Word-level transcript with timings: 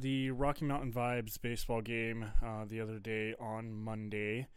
the 0.00 0.30
Rocky 0.30 0.64
Mountain 0.64 0.92
Vibes 0.92 1.40
baseball 1.40 1.80
game 1.80 2.26
uh, 2.44 2.64
the 2.68 2.80
other 2.80 2.98
day 2.98 3.34
on 3.38 3.72
Monday, 3.72 4.48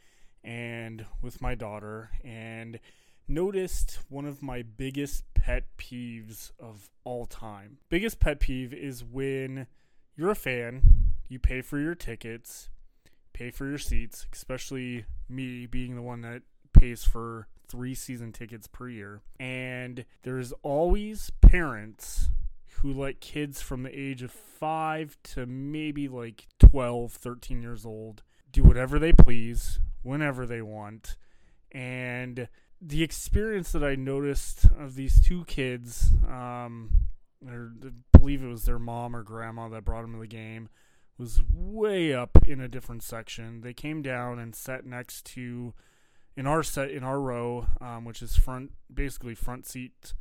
and 0.43 1.05
with 1.21 1.41
my 1.41 1.55
daughter, 1.55 2.09
and 2.23 2.79
noticed 3.27 3.99
one 4.09 4.25
of 4.25 4.41
my 4.41 4.61
biggest 4.61 5.23
pet 5.33 5.65
peeves 5.77 6.51
of 6.59 6.89
all 7.03 7.25
time. 7.25 7.77
Biggest 7.89 8.19
pet 8.19 8.39
peeve 8.39 8.73
is 8.73 9.03
when 9.03 9.67
you're 10.15 10.31
a 10.31 10.35
fan, 10.35 11.13
you 11.27 11.39
pay 11.39 11.61
for 11.61 11.79
your 11.79 11.95
tickets, 11.95 12.69
pay 13.33 13.51
for 13.51 13.67
your 13.67 13.77
seats, 13.77 14.25
especially 14.33 15.05
me 15.29 15.65
being 15.65 15.95
the 15.95 16.01
one 16.01 16.21
that 16.21 16.41
pays 16.73 17.03
for 17.03 17.47
three 17.67 17.93
season 17.93 18.31
tickets 18.31 18.67
per 18.67 18.87
year. 18.87 19.21
And 19.39 20.05
there's 20.23 20.53
always 20.63 21.31
parents 21.41 22.29
who 22.81 22.93
let 22.93 23.21
kids 23.21 23.61
from 23.61 23.83
the 23.83 23.99
age 23.99 24.21
of 24.21 24.31
5 24.31 25.17
to 25.23 25.45
maybe 25.45 26.07
like 26.07 26.47
12, 26.59 27.13
13 27.13 27.61
years 27.61 27.85
old 27.85 28.23
do 28.51 28.63
whatever 28.63 28.99
they 28.99 29.13
please, 29.13 29.79
whenever 30.03 30.45
they 30.45 30.61
want. 30.61 31.15
And 31.71 32.47
the 32.81 33.03
experience 33.03 33.71
that 33.71 33.83
I 33.83 33.95
noticed 33.95 34.65
of 34.77 34.95
these 34.95 35.21
two 35.21 35.45
kids, 35.45 36.13
um, 36.27 36.91
or 37.45 37.71
I 37.83 38.17
believe 38.17 38.43
it 38.43 38.47
was 38.47 38.65
their 38.65 38.79
mom 38.79 39.15
or 39.15 39.23
grandma 39.23 39.67
that 39.69 39.85
brought 39.85 40.03
them 40.03 40.13
to 40.13 40.19
the 40.19 40.27
game, 40.27 40.69
was 41.17 41.41
way 41.51 42.13
up 42.13 42.37
in 42.45 42.61
a 42.61 42.67
different 42.67 43.01
section. 43.01 43.61
They 43.61 43.73
came 43.73 44.01
down 44.01 44.37
and 44.37 44.55
sat 44.55 44.85
next 44.85 45.25
to, 45.33 45.73
in 46.35 46.45
our 46.45 46.61
set 46.61 46.91
in 46.91 47.03
our 47.03 47.19
row, 47.19 47.67
um, 47.81 48.05
which 48.05 48.21
is 48.21 48.35
front, 48.35 48.73
basically 48.93 49.33
front 49.33 49.65
seat 49.65 50.13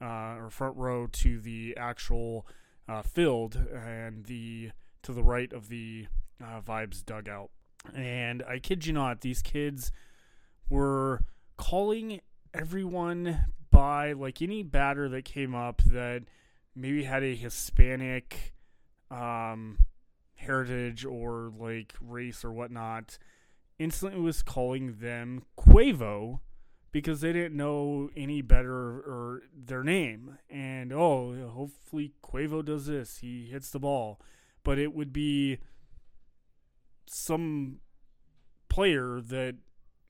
uh, 0.00 0.36
or 0.38 0.50
front 0.50 0.76
row 0.76 1.06
to 1.06 1.40
the 1.40 1.76
actual 1.76 2.46
uh, 2.88 3.02
field 3.02 3.56
and 3.74 4.24
the 4.26 4.70
to 5.02 5.12
the 5.12 5.22
right 5.22 5.52
of 5.52 5.68
the 5.68 6.06
uh, 6.42 6.60
vibes 6.60 7.04
dugout. 7.04 7.50
And 7.94 8.42
I 8.42 8.58
kid 8.58 8.84
you 8.86 8.92
not, 8.92 9.22
these 9.22 9.40
kids 9.40 9.90
were 10.68 11.22
calling 11.56 12.20
everyone 12.52 13.46
by 13.70 14.12
like 14.12 14.42
any 14.42 14.62
batter 14.62 15.08
that 15.08 15.24
came 15.24 15.54
up 15.54 15.82
that 15.86 16.24
maybe 16.74 17.04
had 17.04 17.22
a 17.22 17.34
Hispanic 17.34 18.54
um, 19.10 19.78
heritage 20.34 21.04
or 21.04 21.52
like 21.56 21.94
race 22.00 22.44
or 22.44 22.52
whatnot. 22.52 23.18
Instantly 23.78 24.20
was 24.20 24.42
calling 24.42 24.98
them 25.00 25.42
Quavo 25.58 26.40
because 26.92 27.20
they 27.20 27.32
didn't 27.32 27.56
know 27.56 28.10
any 28.16 28.42
better 28.42 28.72
or 28.72 29.42
their 29.54 29.84
name. 29.84 30.38
And 30.48 30.92
oh, 30.92 31.50
hopefully 31.54 32.12
Quavo 32.22 32.64
does 32.64 32.86
this. 32.86 33.18
He 33.18 33.46
hits 33.46 33.70
the 33.70 33.78
ball. 33.78 34.20
But 34.64 34.78
it 34.78 34.94
would 34.94 35.12
be 35.12 35.58
some 37.06 37.78
player 38.68 39.20
that 39.20 39.56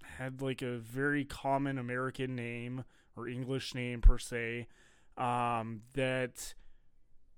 had 0.02 0.42
like 0.42 0.62
a 0.62 0.78
very 0.78 1.24
common 1.24 1.78
American 1.78 2.34
name 2.34 2.84
or 3.16 3.28
English 3.28 3.74
name 3.74 4.00
per 4.00 4.18
se. 4.18 4.66
Um, 5.16 5.82
that 5.94 6.54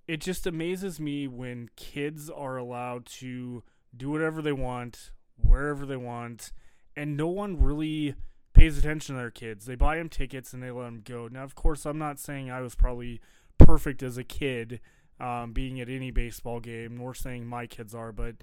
it 0.06 0.20
just 0.20 0.46
amazes 0.46 1.00
me 1.00 1.26
when 1.26 1.68
kids 1.74 2.30
are 2.30 2.56
allowed 2.56 3.06
to 3.06 3.64
do 3.96 4.10
whatever 4.10 4.40
they 4.40 4.52
want, 4.52 5.10
wherever 5.36 5.84
they 5.84 5.96
want, 5.96 6.52
and 6.96 7.16
no 7.16 7.28
one 7.28 7.60
really 7.60 8.14
pays 8.62 8.78
attention 8.78 9.16
to 9.16 9.20
their 9.20 9.30
kids. 9.30 9.66
They 9.66 9.74
buy 9.74 9.96
them 9.96 10.08
tickets 10.08 10.52
and 10.52 10.62
they 10.62 10.70
let 10.70 10.84
them 10.84 11.02
go. 11.04 11.26
Now, 11.26 11.42
of 11.42 11.56
course, 11.56 11.84
I'm 11.84 11.98
not 11.98 12.20
saying 12.20 12.48
I 12.48 12.60
was 12.60 12.76
probably 12.76 13.20
perfect 13.58 14.04
as 14.04 14.16
a 14.16 14.22
kid, 14.22 14.78
um, 15.18 15.52
being 15.52 15.80
at 15.80 15.88
any 15.88 16.12
baseball 16.12 16.60
game, 16.60 16.96
nor 16.96 17.12
saying 17.12 17.44
my 17.44 17.66
kids 17.66 17.92
are, 17.92 18.12
but 18.12 18.36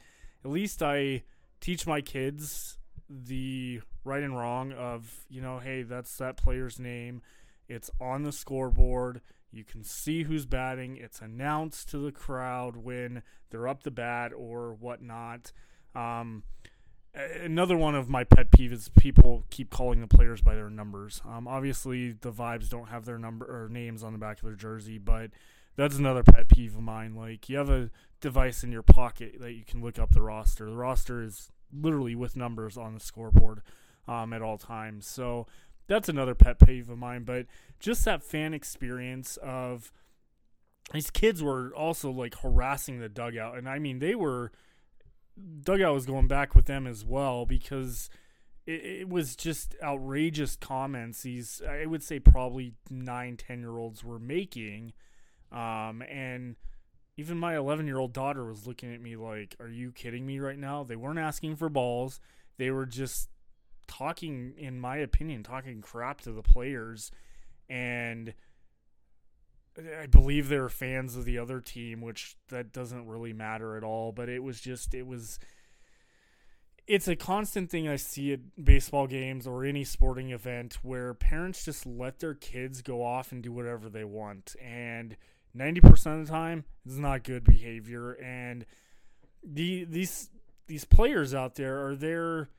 at 0.44 0.52
least 0.52 0.84
I 0.84 1.24
teach 1.62 1.88
my 1.88 2.02
kids 2.02 2.80
the 3.10 3.80
right 4.04 4.22
and 4.22 4.38
wrong 4.38 4.74
of, 4.74 5.26
you 5.30 5.42
know, 5.42 5.60
hey, 5.60 5.84
that's 5.84 6.18
that 6.18 6.36
player's 6.36 6.80
name. 6.80 7.22
It's 7.70 7.90
on 8.02 8.24
the 8.24 8.34
scoreboard. 8.34 9.22
You 9.54 9.64
can 9.64 9.86
see 9.86 10.24
who's 10.24 10.46
batting. 10.46 10.98
It's 10.98 11.22
announced 11.22 11.90
to 11.92 11.98
the 11.98 12.12
crowd 12.12 12.76
when 12.76 13.24
they're 13.52 13.70
up 13.70 13.84
the 13.84 13.92
bat 13.92 14.34
or 14.36 14.74
whatnot. 14.74 15.54
Um, 15.96 16.44
another 17.14 17.78
one 17.78 17.96
of 17.96 18.10
my 18.10 18.24
pet 18.24 18.52
peeves 18.52 18.74
is 18.74 18.90
people 18.90 19.44
keep 19.50 19.70
calling 19.70 20.02
the 20.02 20.08
players 20.08 20.42
by 20.42 20.56
their 20.56 20.70
numbers. 20.70 21.22
Um, 21.28 21.48
obviously, 21.48 22.12
the 22.12 22.32
vibes 22.32 22.70
don't 22.70 22.90
have 22.90 23.06
their 23.06 23.18
number 23.18 23.46
or 23.46 23.70
names 23.70 24.04
on 24.04 24.14
the 24.14 24.20
back 24.20 24.38
of 24.38 24.44
their 24.44 24.56
jersey, 24.56 24.98
but 24.98 25.32
that's 25.76 25.98
another 25.98 26.24
pet 26.24 26.50
peeve 26.50 26.76
of 26.76 26.82
mine. 26.82 27.16
Like 27.16 27.50
you 27.50 27.58
have 27.58 27.70
a 27.70 27.90
device 28.22 28.64
in 28.64 28.72
your 28.72 28.84
pocket 28.84 29.36
that 29.40 29.54
you 29.54 29.64
can 29.66 29.82
look 29.82 29.98
up 29.98 30.12
the 30.12 30.22
roster. 30.22 30.70
The 30.70 30.76
roster 30.76 31.24
is 31.24 31.50
literally 31.74 32.16
with 32.16 32.36
numbers 32.36 32.78
on 32.78 32.94
the 32.94 33.00
scoreboard 33.00 33.62
um, 34.08 34.34
at 34.34 34.42
all 34.42 34.58
times. 34.58 35.08
So 35.08 35.48
that's 35.88 36.10
another 36.10 36.36
pet 36.36 36.60
peeve 36.60 36.90
of 36.90 36.98
mine. 36.98 37.24
But 37.24 37.46
just 37.80 38.06
that 38.06 38.24
fan 38.24 38.54
experience 38.54 39.38
of 39.38 39.92
these 40.94 41.12
kids 41.12 41.42
were 41.44 41.74
also 41.76 42.12
like 42.12 42.36
harassing 42.36 43.00
the 43.00 43.10
dugout, 43.10 43.58
and 43.58 43.70
I 43.70 43.80
mean 43.80 44.00
they 44.00 44.16
were 44.16 44.52
dugout 45.62 45.94
was 45.94 46.06
going 46.06 46.28
back 46.28 46.56
with 46.56 46.66
them 46.66 46.88
as 46.88 47.06
well 47.06 47.46
because 47.46 48.10
it, 48.66 48.84
it, 48.84 49.10
was 49.10 49.36
just 49.36 49.76
outrageous 49.84 50.56
comments 50.56 51.24
these 51.24 51.62
i 51.68 51.86
would 51.86 52.04
say 52.04 52.20
probably 52.20 52.74
nine 52.90 53.38
ten 53.38 53.60
year 53.60 53.78
olds 53.78 54.04
were 54.04 54.20
making. 54.20 54.94
Um, 55.52 56.04
and 56.04 56.56
even 57.18 57.38
my 57.38 57.58
11 57.58 57.86
year 57.86 57.98
old 57.98 58.14
daughter 58.14 58.46
was 58.46 58.66
looking 58.66 58.94
at 58.94 59.02
me 59.02 59.16
like 59.18 59.56
are 59.60 59.68
you 59.68 59.92
kidding 59.92 60.26
me 60.26 60.40
right 60.40 60.58
now? 60.58 60.84
They 60.84 60.96
weren't 60.96 61.20
asking 61.20 61.58
for 61.58 61.68
balls. 61.68 62.20
They 62.58 62.72
were 62.72 62.86
just 62.86 63.30
talking 63.88 64.54
in 64.58 64.80
my 64.80 64.98
opinion 64.98 65.44
talking 65.44 65.82
crap 65.82 66.22
to 66.22 66.32
the 66.32 66.44
players. 66.44 67.12
And 67.68 68.34
I 70.02 70.08
believe 70.08 70.50
they 70.50 70.60
were 70.60 70.70
fans 70.70 71.16
of 71.16 71.26
the 71.26 71.38
other 71.38 71.60
team, 71.60 72.02
which 72.02 72.36
that 72.50 72.72
doesn't 72.72 73.08
really 73.08 73.34
matter 73.34 73.78
at 73.78 73.84
all. 73.84 74.12
But 74.12 74.30
it 74.30 74.44
was 74.44 74.60
just, 74.60 74.94
it 74.94 75.06
was, 75.06 75.40
it's 76.88 77.08
a 77.08 77.16
constant 77.16 77.70
thing 77.70 77.88
I 77.88 77.96
see 77.96 78.34
at 78.34 78.64
baseball 78.64 79.08
games 79.08 79.46
or 79.46 79.64
any 79.64 79.84
sporting 79.84 80.32
event 80.32 80.80
where 80.82 81.14
parents 81.14 81.64
just 81.64 81.86
let 81.86 82.20
their 82.20 82.34
kids 82.34 82.82
go 82.82 83.04
off 83.04 83.32
and 83.32 83.44
do 83.44 83.52
whatever 83.52 83.90
they 83.90 84.04
want. 84.04 84.56
And 84.62 85.16
90% 85.58 86.22
of 86.22 86.28
the 86.28 86.32
time, 86.32 86.66
it's 86.86 86.96
not 86.96 87.24
good 87.24 87.44
behavior. 87.44 88.14
And 88.14 88.66
the, 89.44 89.86
these, 89.86 90.30
these 90.68 90.86
players 90.86 91.34
out 91.34 91.56
there 91.56 91.86
are 91.88 91.96
there 91.96 92.50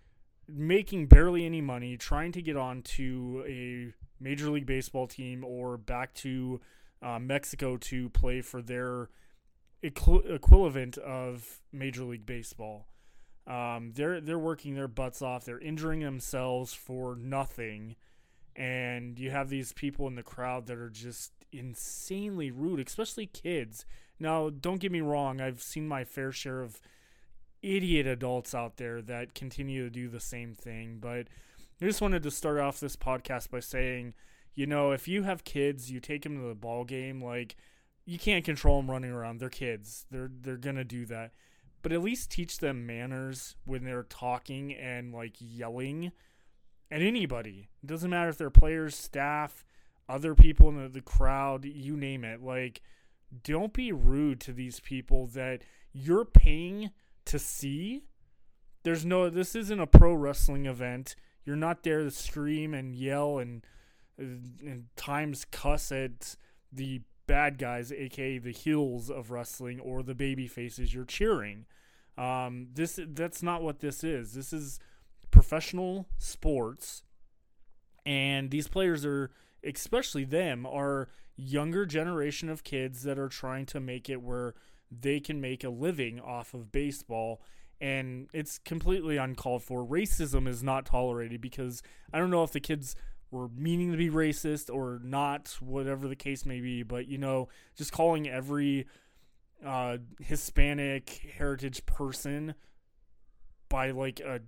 making 0.48 1.06
barely 1.06 1.46
any 1.46 1.60
money, 1.60 1.96
trying 1.96 2.32
to 2.32 2.42
get 2.42 2.56
onto 2.56 3.44
a 3.46 3.92
Major 4.22 4.50
League 4.50 4.66
Baseball 4.66 5.06
team 5.06 5.44
or 5.44 5.76
back 5.76 6.14
to 6.14 6.60
uh, 7.02 7.18
Mexico 7.18 7.76
to 7.76 8.08
play 8.10 8.40
for 8.40 8.62
their 8.62 9.08
equ- 9.82 10.28
equivalent 10.30 10.98
of 10.98 11.60
Major 11.72 12.04
League 12.04 12.26
Baseball. 12.26 12.86
Um, 13.46 13.92
they're 13.94 14.20
they're 14.20 14.38
working 14.38 14.74
their 14.74 14.88
butts 14.88 15.22
off. 15.22 15.44
They're 15.44 15.58
injuring 15.58 16.00
themselves 16.00 16.72
for 16.72 17.16
nothing, 17.16 17.96
and 18.54 19.18
you 19.18 19.30
have 19.30 19.48
these 19.48 19.72
people 19.72 20.06
in 20.06 20.14
the 20.14 20.22
crowd 20.22 20.66
that 20.66 20.78
are 20.78 20.90
just 20.90 21.32
insanely 21.50 22.50
rude, 22.50 22.86
especially 22.86 23.26
kids. 23.26 23.84
Now, 24.18 24.50
don't 24.50 24.80
get 24.80 24.92
me 24.92 25.00
wrong. 25.00 25.40
I've 25.40 25.62
seen 25.62 25.88
my 25.88 26.04
fair 26.04 26.30
share 26.30 26.60
of 26.60 26.80
idiot 27.62 28.06
adults 28.06 28.54
out 28.54 28.76
there 28.76 29.02
that 29.02 29.34
continue 29.34 29.84
to 29.84 29.90
do 29.90 30.08
the 30.08 30.20
same 30.20 30.54
thing, 30.54 30.98
but 31.00 31.26
I 31.80 31.86
just 31.86 32.00
wanted 32.00 32.22
to 32.22 32.30
start 32.30 32.58
off 32.58 32.80
this 32.80 32.96
podcast 32.96 33.50
by 33.50 33.60
saying 33.60 34.14
you 34.54 34.66
know, 34.66 34.92
if 34.92 35.08
you 35.08 35.22
have 35.22 35.44
kids, 35.44 35.90
you 35.90 36.00
take 36.00 36.22
them 36.22 36.36
to 36.36 36.48
the 36.48 36.54
ball 36.54 36.84
game. 36.84 37.22
Like, 37.22 37.56
you 38.04 38.18
can't 38.18 38.44
control 38.44 38.80
them 38.80 38.90
running 38.90 39.10
around. 39.10 39.38
They're 39.38 39.48
kids. 39.48 40.06
They're 40.10 40.30
they're 40.42 40.56
gonna 40.56 40.84
do 40.84 41.06
that. 41.06 41.32
But 41.82 41.92
at 41.92 42.02
least 42.02 42.30
teach 42.30 42.58
them 42.58 42.86
manners 42.86 43.56
when 43.64 43.84
they're 43.84 44.02
talking 44.02 44.74
and 44.74 45.14
like 45.14 45.36
yelling 45.38 46.12
at 46.90 47.02
anybody. 47.02 47.68
It 47.82 47.86
doesn't 47.86 48.10
matter 48.10 48.28
if 48.28 48.36
they're 48.36 48.50
players, 48.50 48.96
staff, 48.96 49.64
other 50.08 50.34
people 50.34 50.68
in 50.68 50.82
the, 50.82 50.88
the 50.88 51.00
crowd, 51.00 51.64
you 51.64 51.96
name 51.96 52.24
it. 52.24 52.42
Like, 52.42 52.82
don't 53.44 53.72
be 53.72 53.92
rude 53.92 54.40
to 54.40 54.52
these 54.52 54.80
people 54.80 55.26
that 55.28 55.62
you're 55.92 56.24
paying 56.24 56.90
to 57.26 57.38
see. 57.38 58.02
There's 58.82 59.04
no. 59.04 59.30
This 59.30 59.54
isn't 59.54 59.80
a 59.80 59.86
pro 59.86 60.14
wrestling 60.14 60.66
event. 60.66 61.14
You're 61.44 61.56
not 61.56 61.82
there 61.82 62.02
to 62.02 62.10
scream 62.10 62.74
and 62.74 62.94
yell 62.94 63.38
and 63.38 63.64
times 64.96 65.44
cuss 65.50 65.92
at 65.92 66.36
the 66.72 67.02
bad 67.26 67.58
guys, 67.58 67.92
aka 67.92 68.38
the 68.38 68.52
heels 68.52 69.10
of 69.10 69.30
wrestling, 69.30 69.80
or 69.80 70.02
the 70.02 70.14
baby 70.14 70.46
faces 70.46 70.92
you're 70.94 71.04
cheering. 71.04 71.66
Um, 72.18 72.68
this 72.74 72.98
that's 73.08 73.42
not 73.42 73.62
what 73.62 73.80
this 73.80 74.04
is. 74.04 74.34
This 74.34 74.52
is 74.52 74.78
professional 75.30 76.08
sports, 76.18 77.02
and 78.04 78.50
these 78.50 78.68
players 78.68 79.04
are, 79.04 79.30
especially 79.64 80.24
them, 80.24 80.66
are 80.66 81.08
younger 81.36 81.86
generation 81.86 82.48
of 82.48 82.64
kids 82.64 83.02
that 83.04 83.18
are 83.18 83.28
trying 83.28 83.64
to 83.66 83.80
make 83.80 84.10
it 84.10 84.20
where 84.20 84.54
they 84.90 85.20
can 85.20 85.40
make 85.40 85.64
a 85.64 85.70
living 85.70 86.20
off 86.20 86.52
of 86.52 86.72
baseball 86.72 87.40
and 87.80 88.28
it's 88.32 88.58
completely 88.58 89.16
uncalled 89.16 89.62
for. 89.62 89.86
Racism 89.86 90.46
is 90.46 90.62
not 90.62 90.84
tolerated 90.84 91.40
because 91.40 91.82
I 92.12 92.18
don't 92.18 92.30
know 92.30 92.44
if 92.44 92.52
the 92.52 92.60
kids 92.60 92.94
were 93.30 93.48
meaning 93.48 93.92
to 93.92 93.96
be 93.96 94.10
racist 94.10 94.72
or 94.72 95.00
not, 95.02 95.56
whatever 95.60 96.08
the 96.08 96.16
case 96.16 96.44
may 96.44 96.60
be, 96.60 96.82
but 96.82 97.06
you 97.06 97.18
know, 97.18 97.48
just 97.76 97.92
calling 97.92 98.28
every 98.28 98.86
uh, 99.64 99.98
Hispanic 100.20 101.34
heritage 101.36 101.84
person 101.86 102.54
by 103.68 103.90
like 103.90 104.20
a 104.20 104.40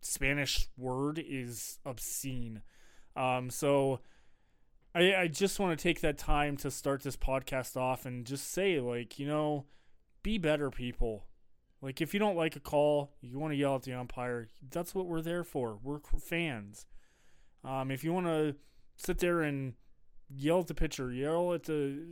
Spanish 0.00 0.68
word 0.76 1.22
is 1.24 1.78
obscene. 1.84 2.62
Um, 3.16 3.50
so 3.50 4.00
I, 4.94 5.14
I 5.14 5.26
just 5.28 5.60
want 5.60 5.78
to 5.78 5.82
take 5.82 6.00
that 6.00 6.18
time 6.18 6.56
to 6.58 6.70
start 6.70 7.02
this 7.02 7.16
podcast 7.16 7.76
off 7.76 8.06
and 8.06 8.24
just 8.24 8.50
say, 8.50 8.80
like, 8.80 9.18
you 9.18 9.26
know, 9.26 9.66
be 10.22 10.38
better 10.38 10.70
people. 10.70 11.26
Like, 11.82 12.00
if 12.00 12.12
you 12.12 12.20
don't 12.20 12.36
like 12.36 12.56
a 12.56 12.60
call, 12.60 13.12
you 13.20 13.38
want 13.38 13.52
to 13.52 13.56
yell 13.56 13.76
at 13.76 13.82
the 13.82 13.94
umpire, 13.94 14.48
that's 14.70 14.94
what 14.94 15.06
we're 15.06 15.22
there 15.22 15.44
for. 15.44 15.78
We're 15.82 16.00
fans. 16.18 16.86
Um, 17.64 17.90
if 17.90 18.04
you 18.04 18.12
want 18.12 18.26
to 18.26 18.56
sit 18.96 19.18
there 19.18 19.42
and 19.42 19.74
yell 20.28 20.60
at 20.60 20.66
the 20.66 20.74
pitcher, 20.74 21.12
yell 21.12 21.52
at 21.52 21.64
the 21.64 22.06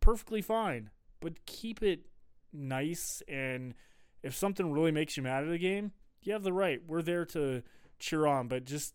perfectly 0.00 0.42
fine, 0.42 0.90
but 1.20 1.44
keep 1.46 1.82
it 1.82 2.06
nice. 2.52 3.22
And 3.28 3.74
if 4.22 4.34
something 4.36 4.72
really 4.72 4.92
makes 4.92 5.16
you 5.16 5.22
mad 5.22 5.44
at 5.44 5.50
a 5.50 5.58
game, 5.58 5.92
you 6.22 6.32
have 6.32 6.42
the 6.42 6.52
right. 6.52 6.80
We're 6.86 7.02
there 7.02 7.24
to 7.26 7.62
cheer 7.98 8.26
on, 8.26 8.48
but 8.48 8.64
just 8.64 8.94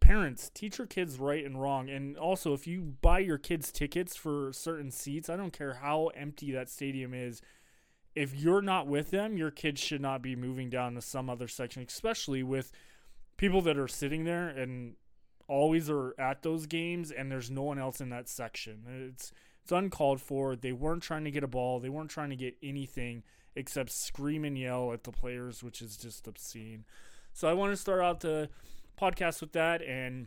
parents 0.00 0.50
teach 0.54 0.78
your 0.78 0.86
kids 0.86 1.18
right 1.18 1.44
and 1.44 1.60
wrong. 1.60 1.88
And 1.90 2.16
also, 2.16 2.54
if 2.54 2.66
you 2.66 2.94
buy 3.02 3.18
your 3.18 3.38
kids 3.38 3.70
tickets 3.70 4.16
for 4.16 4.52
certain 4.52 4.90
seats, 4.90 5.28
I 5.28 5.36
don't 5.36 5.52
care 5.52 5.74
how 5.82 6.06
empty 6.08 6.52
that 6.52 6.70
stadium 6.70 7.14
is. 7.14 7.42
If 8.14 8.34
you're 8.34 8.62
not 8.62 8.86
with 8.86 9.10
them, 9.10 9.36
your 9.36 9.50
kids 9.50 9.80
should 9.80 10.00
not 10.00 10.22
be 10.22 10.34
moving 10.34 10.70
down 10.70 10.94
to 10.94 11.02
some 11.02 11.30
other 11.30 11.46
section, 11.46 11.84
especially 11.86 12.42
with 12.42 12.72
people 13.38 13.62
that 13.62 13.78
are 13.78 13.88
sitting 13.88 14.24
there 14.24 14.48
and 14.48 14.96
always 15.46 15.88
are 15.88 16.14
at 16.20 16.42
those 16.42 16.66
games 16.66 17.10
and 17.10 17.32
there's 17.32 17.50
no 17.50 17.62
one 17.62 17.78
else 17.78 18.02
in 18.02 18.10
that 18.10 18.28
section. 18.28 18.82
It's 19.08 19.32
it's 19.62 19.72
uncalled 19.72 20.20
for. 20.20 20.56
They 20.56 20.72
weren't 20.72 21.02
trying 21.02 21.24
to 21.24 21.30
get 21.30 21.44
a 21.44 21.48
ball. 21.48 21.80
They 21.80 21.88
weren't 21.88 22.10
trying 22.10 22.30
to 22.30 22.36
get 22.36 22.56
anything 22.62 23.22
except 23.54 23.90
scream 23.90 24.44
and 24.44 24.58
yell 24.58 24.92
at 24.92 25.04
the 25.04 25.12
players, 25.12 25.62
which 25.62 25.80
is 25.80 25.96
just 25.96 26.26
obscene. 26.26 26.84
So 27.32 27.48
I 27.48 27.54
want 27.54 27.72
to 27.72 27.76
start 27.76 28.00
out 28.00 28.20
the 28.20 28.50
podcast 29.00 29.40
with 29.40 29.52
that 29.52 29.80
and 29.82 30.26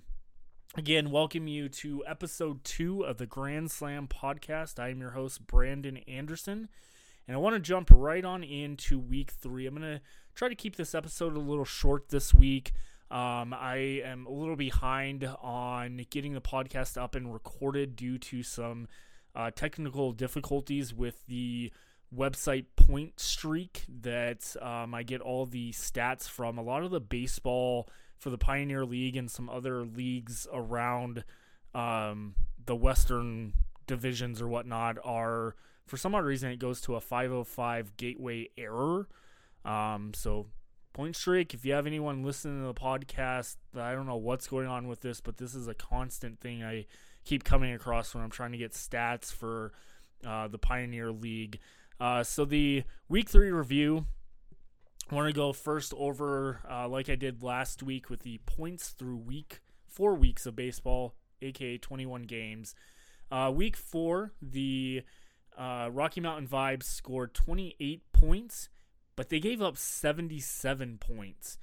again 0.78 1.12
welcome 1.12 1.46
you 1.46 1.68
to 1.68 2.02
episode 2.08 2.64
2 2.64 3.02
of 3.04 3.18
the 3.18 3.26
Grand 3.26 3.70
Slam 3.70 4.08
podcast. 4.08 4.80
I 4.80 4.90
am 4.90 5.02
your 5.02 5.12
host 5.12 5.46
Brandon 5.46 5.98
Anderson 6.08 6.70
and 7.28 7.36
I 7.36 7.40
want 7.40 7.56
to 7.56 7.60
jump 7.60 7.90
right 7.92 8.24
on 8.24 8.44
into 8.44 9.00
week 9.00 9.32
3. 9.32 9.68
I'm 9.68 9.76
going 9.76 9.98
to 9.98 10.02
try 10.36 10.50
to 10.50 10.56
keep 10.56 10.76
this 10.76 10.96
episode 10.96 11.36
a 11.36 11.40
little 11.40 11.66
short 11.66 12.10
this 12.10 12.34
week. 12.34 12.72
Um, 13.12 13.54
I 13.54 14.02
am 14.06 14.26
a 14.26 14.32
little 14.32 14.56
behind 14.56 15.30
on 15.42 16.06
getting 16.10 16.34
the 16.34 16.40
podcast 16.40 17.00
up 17.00 17.14
and 17.14 17.34
recorded 17.34 17.98
due 17.98 18.18
to 18.18 18.42
some 18.42 18.88
uh, 19.36 19.52
technical 19.52 20.14
difficulties 20.14 20.94
with 20.94 21.26
the 21.28 21.74
website 22.16 22.68
Pointstreak 22.78 23.82
that 24.02 24.56
um, 24.62 24.96
I 24.96 25.04
get 25.04 25.20
all 25.20 25.46
the 25.46 25.74
stats 25.74 26.30
from. 26.30 26.58
A 26.58 26.62
lot 26.62 26.84
of 26.84 26.92
the 26.92 27.02
baseball 27.02 27.90
for 28.18 28.30
the 28.30 28.38
Pioneer 28.38 28.86
League 28.86 29.18
and 29.18 29.30
some 29.30 29.50
other 29.50 29.84
leagues 29.84 30.48
around 30.54 31.26
um, 31.76 32.36
the 32.66 32.78
Western 32.78 33.52
divisions 33.88 34.42
or 34.42 34.48
whatnot 34.48 34.98
are, 35.04 35.58
for 35.86 35.98
some 35.98 36.16
odd 36.16 36.24
reason, 36.24 36.50
it 36.50 36.60
goes 36.60 36.80
to 36.82 36.96
a 36.96 37.02
505 37.02 37.98
gateway 37.98 38.48
error. 38.58 39.10
Um, 39.66 40.14
so 40.14 40.48
Pointstreak, 40.96 41.54
if 41.54 41.66
you 41.66 41.74
have 41.74 41.88
anyone 41.88 42.24
listening 42.24 42.60
to 42.62 42.68
the 42.68 42.74
podcast, 42.74 43.56
I 43.76 43.94
don't 43.94 44.08
know 44.08 44.18
what's 44.18 44.48
going 44.48 44.68
on 44.68 44.88
with 44.88 45.02
this, 45.02 45.22
but 45.22 45.38
this 45.38 45.56
is 45.56 45.68
a 45.68 45.74
constant 45.74 46.40
thing 46.40 46.64
I 46.64 46.86
keep 47.24 47.44
coming 47.44 47.74
across 47.74 48.14
when 48.14 48.24
I'm 48.24 48.30
trying 48.30 48.52
to 48.52 48.58
get 48.58 48.74
stats 48.74 49.32
for 49.32 49.72
uh, 50.26 50.48
the 50.48 50.58
Pioneer 50.58 51.12
League. 51.12 51.60
Uh, 52.00 52.24
so 52.24 52.46
the 52.46 52.84
week 53.08 53.30
three 53.30 53.52
review, 53.52 54.06
I 55.10 55.16
want 55.16 55.28
to 55.28 55.34
go 55.34 55.54
first 55.54 55.94
over 55.96 56.60
uh, 56.70 56.88
like 56.88 57.10
I 57.10 57.16
did 57.16 57.44
last 57.44 57.84
week 57.84 58.10
with 58.10 58.22
the 58.22 58.40
points 58.46 58.90
through 58.90 59.18
week 59.18 59.62
four 59.88 60.16
weeks 60.16 60.46
of 60.46 60.56
baseball, 60.56 61.16
aka 61.42 61.78
21 61.78 62.24
games. 62.24 62.76
Uh, 63.32 63.52
week 63.54 63.78
four, 63.78 64.34
the 64.42 65.04
uh, 65.58 65.90
Rocky 65.92 66.22
Mountain 66.22 66.48
Vibes 66.48 66.84
scored 66.84 67.34
28 67.34 68.02
points, 68.12 68.70
but 69.16 69.30
they 69.30 69.40
gave 69.40 69.62
up 69.62 69.78
77 69.78 70.98
points. 70.98 71.58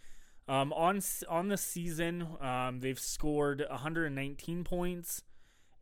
Um, 0.46 0.72
on 0.72 1.00
on 1.28 1.48
the 1.48 1.58
season, 1.58 2.26
um, 2.40 2.80
they've 2.80 2.98
scored 2.98 3.64
119 3.68 4.64
points, 4.64 5.22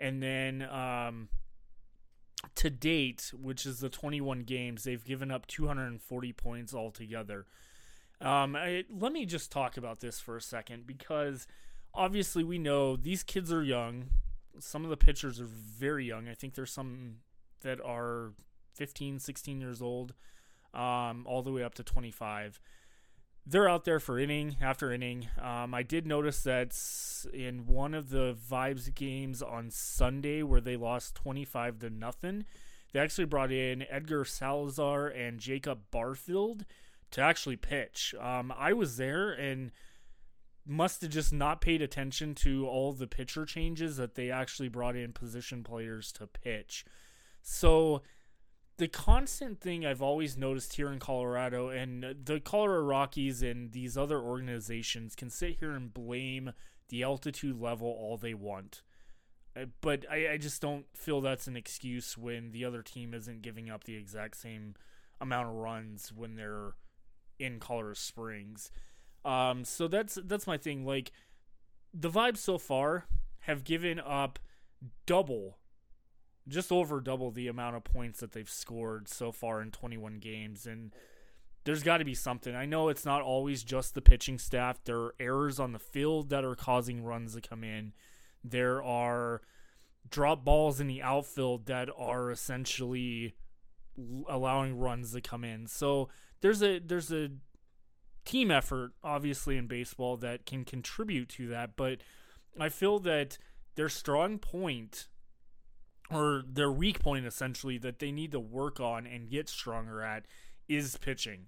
and 0.01 0.23
then 0.23 0.63
um, 0.63 1.29
to 2.55 2.71
date, 2.71 3.33
which 3.41 3.67
is 3.67 3.81
the 3.81 3.89
21 3.89 4.41
games, 4.41 4.85
they've 4.85 5.05
given 5.05 5.31
up 5.31 5.47
240 5.47 6.33
points 6.33 6.75
altogether. 6.75 7.47
Um, 8.21 8.57
I, 8.57 8.85
let 8.91 9.13
me 9.13 9.27
just 9.27 9.53
talk 9.53 9.77
about 9.77 10.01
this 10.01 10.21
for 10.21 10.37
a 10.37 10.43
second 10.43 10.87
because 10.87 11.47
obviously 11.93 12.45
we 12.45 12.59
know 12.59 12.97
these 12.97 13.23
kids 13.23 13.53
are 13.53 13.63
young. 13.63 14.07
Some 14.59 14.85
of 14.85 14.91
the 14.91 14.97
pitchers 14.97 15.41
are 15.41 15.49
very 15.49 16.07
young. 16.07 16.29
I 16.29 16.35
think 16.35 16.55
there's 16.55 16.73
some 16.73 17.17
that 17.61 17.81
are 17.85 18.33
15, 18.75 19.19
16 19.19 19.61
years 19.61 19.83
old, 19.83 20.15
um, 20.77 21.25
all 21.27 21.43
the 21.43 21.51
way 21.51 21.63
up 21.63 21.75
to 21.75 21.83
25 21.83 22.61
they're 23.47 23.69
out 23.69 23.85
there 23.85 24.01
for 24.01 24.19
inning 24.19 24.57
after 24.61 24.93
inning. 24.93 25.29
Um, 25.41 25.73
I 25.73 25.85
did 25.85 26.05
notice 26.07 26.43
that 26.43 26.77
in 27.33 27.67
one 27.67 27.95
of 27.95 28.11
the 28.11 28.35
Vibes 28.35 28.93
games 28.93 29.41
on 29.41 29.71
Sunday 29.71 30.43
where 30.43 30.61
they 30.61 30.77
lost 30.77 31.15
25 31.15 31.79
to 31.79 31.91
nothing, 31.91 32.45
they 32.93 32.99
actually 32.99 33.27
brought 33.27 33.53
in 33.53 33.85
Edgar 33.89 34.25
Salazar 34.25 35.07
and 35.07 35.39
Jacob 35.39 35.79
Barfield 35.93 36.65
to 37.13 37.21
actually 37.21 37.57
pitch. 37.57 38.17
Um, 38.21 38.53
I 38.57 38.73
was 38.73 38.97
there 38.97 39.31
and 39.31 39.71
must 40.67 41.03
have 41.03 41.13
just 41.13 41.33
not 41.33 41.61
paid 41.61 41.81
attention 41.81 42.35
to 42.35 42.67
all 42.67 42.93
the 42.93 43.07
pitcher 43.07 43.45
changes 43.45 43.97
that 43.97 44.17
they 44.17 44.29
actually 44.29 44.69
brought 44.69 44.97
in 44.97 45.13
position 45.13 45.63
players 45.63 46.11
to 46.11 46.27
pitch. 46.27 46.85
So 47.43 48.03
the 48.79 48.89
constant 48.89 49.61
thing 49.61 49.87
I've 49.87 50.03
always 50.03 50.37
noticed 50.37 50.75
here 50.75 50.93
in 50.93 50.99
Colorado, 50.99 51.69
and 51.69 52.05
the 52.25 52.41
Colorado 52.41 52.83
Rockies 52.83 53.43
and 53.43 53.73
these 53.73 53.97
other 53.97 54.21
organizations 54.21 55.15
can 55.15 55.31
sit 55.31 55.59
here 55.59 55.73
and 55.73 55.93
blame 55.93 56.53
the 56.89 57.03
altitude 57.03 57.61
level 57.61 57.89
all 57.89 58.17
they 58.17 58.35
want. 58.35 58.83
Uh, 59.57 59.67
but 59.81 60.05
I, 60.11 60.33
I 60.33 60.37
just 60.37 60.61
don't 60.61 60.85
feel 60.95 61.21
that's 61.21 61.47
an 61.47 61.57
excuse 61.57 62.19
when 62.19 62.51
the 62.51 62.65
other 62.65 62.83
team 62.83 63.15
isn't 63.15 63.43
giving 63.43 63.71
up 63.71 63.85
the 63.85 63.97
exact 63.97 64.37
same 64.37 64.75
amount 65.21 65.49
of 65.49 65.55
runs 65.55 66.13
when 66.15 66.35
they're 66.37 66.75
in 67.39 67.59
Colorado 67.59 67.95
Springs. 67.95 68.71
Um, 69.25 69.65
so 69.65 69.89
that's 69.89 70.19
that's 70.25 70.47
my 70.47 70.59
thing. 70.59 70.85
Like 70.85 71.11
the 71.93 72.11
vibes 72.11 72.39
so 72.39 72.59
far 72.59 73.07
have 73.41 73.65
given 73.65 73.99
up 73.99 74.39
double 75.07 75.59
just 76.49 76.71
over 76.71 77.01
double 77.01 77.31
the 77.31 77.49
amount 77.49 77.77
of 77.77 77.85
points 77.85 78.21
that 78.21 78.33
they've 78.33 78.49
scored 78.49 79.09
so 79.09 79.33
far 79.33 79.61
in 79.61 79.71
21 79.71 80.19
games 80.19 80.67
and 80.67 80.93
there's 81.65 81.83
got 81.83 81.99
to 81.99 82.05
be 82.05 82.15
something. 82.15 82.55
I 82.55 82.65
know 82.65 82.89
it's 82.89 83.05
not 83.05 83.23
always 83.23 83.65
just 83.65 83.95
the 83.95 84.01
pitching 84.01 84.39
staff. 84.39 84.79
There 84.85 85.01
are 85.01 85.15
errors 85.19 85.59
on 85.59 85.73
the 85.73 85.81
field 85.81 86.29
that 86.31 86.45
are 86.45 86.55
causing 86.55 87.03
runs 87.03 87.35
to 87.35 87.41
come 87.41 87.65
in. 87.65 87.93
There 88.45 88.81
are 88.85 89.43
drop 90.09 90.45
balls 90.45 90.79
in 90.79 90.87
the 90.87 91.03
outfield 91.03 91.67
that 91.67 91.89
are 91.99 92.31
essentially 92.31 93.35
allowing 94.29 94.79
runs 94.79 95.13
to 95.13 95.21
come 95.21 95.43
in. 95.43 95.67
So 95.67 96.09
there's 96.41 96.63
a 96.63 96.79
there's 96.79 97.11
a 97.11 97.31
team 98.25 98.53
effort 98.53 98.93
obviously 99.03 99.57
in 99.57 99.67
baseball 99.67 100.17
that 100.19 100.47
can 100.47 100.65
contribute 100.65 101.29
to 101.31 101.49
that, 101.49 101.77
but 101.77 101.99
I 102.61 102.69
feel 102.69 103.01
that 103.01 103.39
their 103.75 103.89
strong 103.89 104.39
point 104.39 105.09
or 106.11 106.43
their 106.47 106.71
weak 106.71 107.01
point 107.01 107.27
essentially 107.27 107.79
that 107.79 107.99
they 107.99 108.13
need 108.13 108.33
to 108.33 108.41
work 108.41 108.81
on 108.81 109.07
and 109.07 109.29
get 109.29 109.49
stronger 109.49 110.03
at 110.03 110.25
is 110.69 110.97
pitching. 110.97 111.47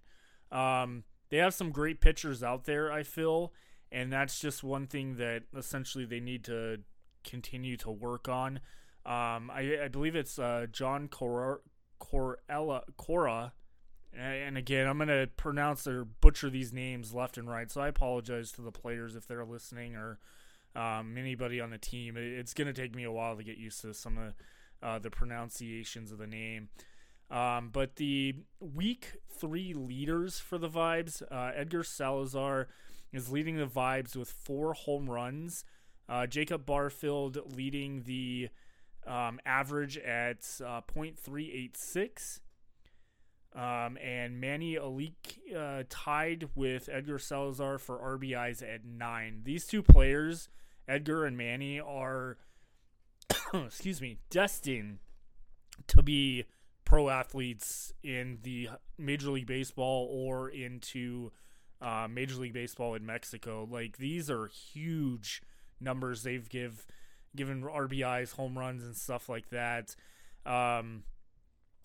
Um, 0.50 1.04
they 1.30 1.38
have 1.38 1.54
some 1.54 1.70
great 1.70 2.00
pitchers 2.00 2.42
out 2.42 2.64
there, 2.64 2.90
I 2.90 3.02
feel, 3.02 3.52
and 3.92 4.12
that's 4.12 4.40
just 4.40 4.64
one 4.64 4.86
thing 4.86 5.16
that 5.16 5.42
essentially 5.56 6.04
they 6.04 6.20
need 6.20 6.44
to 6.44 6.78
continue 7.24 7.76
to 7.78 7.90
work 7.90 8.28
on. 8.28 8.60
Um, 9.04 9.50
I, 9.50 9.78
I, 9.84 9.88
believe 9.88 10.16
it's 10.16 10.38
uh, 10.38 10.66
John 10.70 11.08
Cor- 11.08 11.62
Corella 12.00 12.82
Cora, 12.96 13.52
and 14.12 14.58
again, 14.58 14.86
I'm 14.86 14.98
gonna 14.98 15.26
pronounce 15.26 15.86
or 15.86 16.04
butcher 16.04 16.50
these 16.50 16.72
names 16.72 17.14
left 17.14 17.38
and 17.38 17.48
right, 17.48 17.70
so 17.70 17.80
I 17.80 17.88
apologize 17.88 18.52
to 18.52 18.62
the 18.62 18.72
players 18.72 19.16
if 19.16 19.26
they're 19.26 19.44
listening 19.44 19.96
or 19.96 20.18
um, 20.78 21.16
anybody 21.18 21.60
on 21.60 21.70
the 21.70 21.78
team. 21.78 22.16
It's 22.16 22.54
going 22.54 22.72
to 22.72 22.72
take 22.72 22.94
me 22.94 23.04
a 23.04 23.10
while 23.10 23.36
to 23.36 23.42
get 23.42 23.58
used 23.58 23.80
to 23.82 23.92
some 23.92 24.16
of 24.18 24.34
uh, 24.82 24.98
the 24.98 25.10
pronunciations 25.10 26.12
of 26.12 26.18
the 26.18 26.26
name. 26.26 26.68
Um, 27.30 27.70
but 27.72 27.96
the 27.96 28.36
week 28.60 29.16
three 29.28 29.74
leaders 29.74 30.38
for 30.38 30.56
the 30.56 30.68
Vibes, 30.68 31.22
uh, 31.30 31.50
Edgar 31.54 31.82
Salazar 31.82 32.68
is 33.12 33.30
leading 33.30 33.56
the 33.56 33.66
Vibes 33.66 34.16
with 34.16 34.30
four 34.30 34.72
home 34.72 35.10
runs. 35.10 35.64
Uh, 36.08 36.26
Jacob 36.26 36.64
Barfield 36.64 37.38
leading 37.54 38.04
the 38.04 38.48
um, 39.06 39.40
average 39.44 39.98
at 39.98 40.38
uh, 40.64 40.80
.386. 40.94 42.40
Um, 43.54 43.98
and 43.98 44.40
Manny 44.40 44.76
Alik 44.76 45.38
uh, 45.56 45.82
tied 45.88 46.48
with 46.54 46.88
Edgar 46.92 47.18
Salazar 47.18 47.78
for 47.78 47.98
RBIs 47.98 48.62
at 48.62 48.84
nine. 48.84 49.40
These 49.44 49.66
two 49.66 49.82
players, 49.82 50.48
Edgar 50.88 51.24
and 51.26 51.36
Manny, 51.36 51.78
are, 51.78 52.38
excuse 53.54 54.00
me, 54.00 54.18
destined 54.30 54.98
to 55.86 56.02
be 56.02 56.44
pro 56.84 57.10
athletes 57.10 57.92
in 58.02 58.38
the 58.42 58.70
Major 58.96 59.30
League 59.30 59.46
Baseball 59.46 60.08
or 60.10 60.48
into 60.48 61.30
uh, 61.82 62.08
Major 62.10 62.36
League 62.36 62.54
Baseball 62.54 62.94
in 62.94 63.04
Mexico. 63.04 63.68
Like 63.70 63.98
these 63.98 64.30
are 64.30 64.46
huge 64.46 65.42
numbers 65.80 66.22
they've 66.22 66.48
give 66.48 66.86
given 67.36 67.62
RBIs, 67.62 68.32
home 68.34 68.58
runs, 68.58 68.82
and 68.82 68.96
stuff 68.96 69.28
like 69.28 69.50
that. 69.50 69.94
Um, 70.46 71.04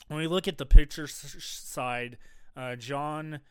when 0.07 0.19
we 0.19 0.27
look 0.27 0.47
at 0.47 0.57
the 0.57 0.65
pitcher 0.65 1.07
side, 1.07 2.17
uh, 2.55 2.75
John 2.75 3.41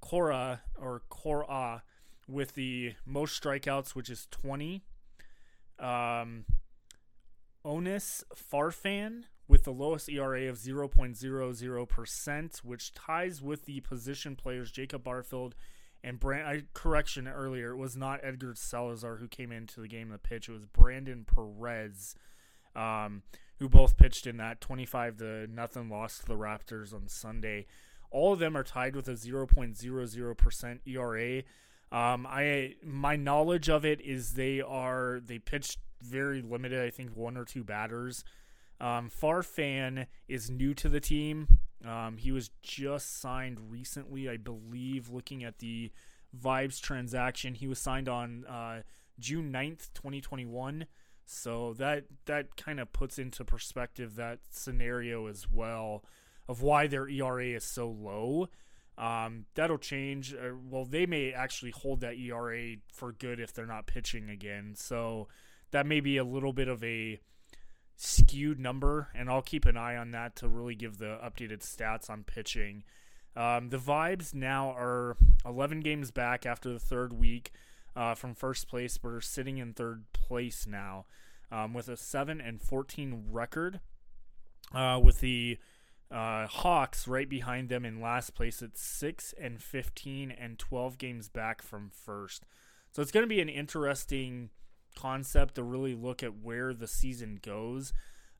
Cora 0.00 0.62
or 0.78 1.02
Cora 1.08 1.82
with 2.28 2.54
the 2.54 2.94
most 3.06 3.42
strikeouts, 3.42 3.94
which 3.94 4.10
is 4.10 4.28
20. 4.30 4.84
Um, 5.80 6.44
Onus 7.64 8.24
Farfan 8.34 9.24
with 9.48 9.64
the 9.64 9.72
lowest 9.72 10.08
ERA 10.08 10.48
of 10.48 10.56
0.00%, 10.56 12.58
which 12.58 12.94
ties 12.94 13.42
with 13.42 13.64
the 13.64 13.80
position 13.80 14.36
players 14.36 14.70
Jacob 14.70 15.02
Barfield 15.02 15.56
and 16.04 16.20
Brand. 16.20 16.46
I 16.46 16.62
correction 16.72 17.26
earlier, 17.26 17.72
it 17.72 17.76
was 17.76 17.96
not 17.96 18.20
Edgar 18.22 18.54
Salazar 18.54 19.16
who 19.16 19.28
came 19.28 19.50
into 19.50 19.80
the 19.80 19.88
game 19.88 20.10
the 20.10 20.18
pitch. 20.18 20.48
It 20.48 20.52
was 20.52 20.66
Brandon 20.66 21.26
Perez. 21.26 22.14
Um, 22.76 23.22
who 23.60 23.68
both 23.68 23.98
pitched 23.98 24.26
in 24.26 24.38
that 24.38 24.60
25 24.60 25.18
to 25.18 25.46
nothing 25.46 25.90
loss 25.90 26.18
to 26.18 26.26
the 26.26 26.36
Raptors 26.36 26.94
on 26.94 27.08
Sunday. 27.08 27.66
All 28.10 28.32
of 28.32 28.38
them 28.38 28.56
are 28.56 28.64
tied 28.64 28.96
with 28.96 29.06
a 29.06 29.12
0.00% 29.12 30.78
ERA. 30.86 31.42
Um, 31.92 32.26
I 32.28 32.76
my 32.84 33.16
knowledge 33.16 33.68
of 33.68 33.84
it 33.84 34.00
is 34.00 34.34
they 34.34 34.60
are 34.60 35.20
they 35.24 35.38
pitched 35.38 35.78
very 36.02 36.42
limited. 36.42 36.82
I 36.82 36.90
think 36.90 37.16
one 37.16 37.36
or 37.36 37.44
two 37.44 37.64
batters. 37.64 38.24
Um, 38.80 39.10
Farfan 39.10 40.06
is 40.28 40.50
new 40.50 40.72
to 40.74 40.88
the 40.88 41.00
team. 41.00 41.58
Um, 41.86 42.16
he 42.16 42.32
was 42.32 42.50
just 42.62 43.20
signed 43.20 43.70
recently, 43.70 44.28
I 44.28 44.36
believe. 44.36 45.10
Looking 45.10 45.44
at 45.44 45.58
the 45.58 45.90
Vibes 46.38 46.80
transaction, 46.80 47.54
he 47.54 47.66
was 47.66 47.78
signed 47.78 48.08
on 48.08 48.44
uh, 48.46 48.82
June 49.18 49.52
9th, 49.52 49.92
2021. 49.94 50.86
So 51.26 51.74
that 51.74 52.04
that 52.26 52.56
kind 52.56 52.80
of 52.80 52.92
puts 52.92 53.18
into 53.18 53.44
perspective 53.44 54.16
that 54.16 54.40
scenario 54.50 55.26
as 55.26 55.48
well 55.48 56.04
of 56.48 56.62
why 56.62 56.86
their 56.86 57.08
ERA 57.08 57.46
is 57.46 57.64
so 57.64 57.88
low. 57.88 58.48
Um, 59.00 59.46
that'll 59.54 59.78
change. 59.78 60.34
Uh, 60.34 60.50
well, 60.68 60.84
they 60.84 61.06
may 61.06 61.32
actually 61.32 61.70
hold 61.70 62.00
that 62.00 62.18
ERA 62.18 62.76
for 62.92 63.12
good 63.12 63.40
if 63.40 63.52
they're 63.52 63.66
not 63.66 63.86
pitching 63.86 64.28
again. 64.28 64.74
So 64.76 65.26
that 65.70 65.86
may 65.86 66.00
be 66.00 66.18
a 66.18 66.24
little 66.24 66.52
bit 66.52 66.68
of 66.68 66.84
a 66.84 67.18
skewed 67.96 68.60
number, 68.60 69.08
and 69.14 69.30
I'll 69.30 69.40
keep 69.40 69.64
an 69.64 69.78
eye 69.78 69.96
on 69.96 70.10
that 70.10 70.36
to 70.36 70.48
really 70.48 70.74
give 70.74 70.98
the 70.98 71.18
updated 71.24 71.60
stats 71.60 72.10
on 72.10 72.24
pitching. 72.24 72.84
Um, 73.34 73.70
the 73.70 73.78
vibes 73.78 74.34
now 74.34 74.70
are 74.72 75.16
11 75.46 75.80
games 75.80 76.10
back 76.10 76.44
after 76.44 76.70
the 76.70 76.78
third 76.78 77.14
week 77.14 77.52
uh, 77.96 78.14
from 78.14 78.34
first 78.34 78.68
place. 78.68 78.98
We're 79.02 79.22
sitting 79.22 79.56
in 79.56 79.72
third 79.72 80.04
place 80.12 80.66
now 80.66 81.06
um, 81.50 81.72
with 81.72 81.88
a 81.88 81.96
7 81.96 82.38
and 82.38 82.60
14 82.60 83.24
record. 83.30 83.80
Uh, 84.72 85.00
with 85.02 85.18
the 85.18 85.58
uh, 86.10 86.46
Hawks 86.46 87.06
right 87.06 87.28
behind 87.28 87.68
them 87.68 87.84
in 87.84 88.00
last 88.00 88.34
place 88.34 88.62
at 88.62 88.76
6 88.76 89.34
and 89.40 89.62
15 89.62 90.30
and 90.30 90.58
12 90.58 90.98
games 90.98 91.28
back 91.28 91.62
from 91.62 91.90
first. 91.90 92.44
So 92.92 93.00
it's 93.00 93.12
going 93.12 93.24
to 93.24 93.28
be 93.28 93.40
an 93.40 93.48
interesting 93.48 94.50
concept 94.96 95.54
to 95.54 95.62
really 95.62 95.94
look 95.94 96.22
at 96.22 96.38
where 96.42 96.74
the 96.74 96.88
season 96.88 97.38
goes. 97.40 97.92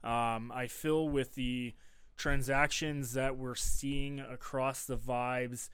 Um, 0.03 0.51
I 0.53 0.67
feel 0.67 1.09
with 1.09 1.35
the 1.35 1.75
transactions 2.17 3.13
that 3.13 3.37
we're 3.37 3.55
seeing 3.55 4.21
across 4.21 4.85
the 4.85 4.97
vibes. 4.97 5.69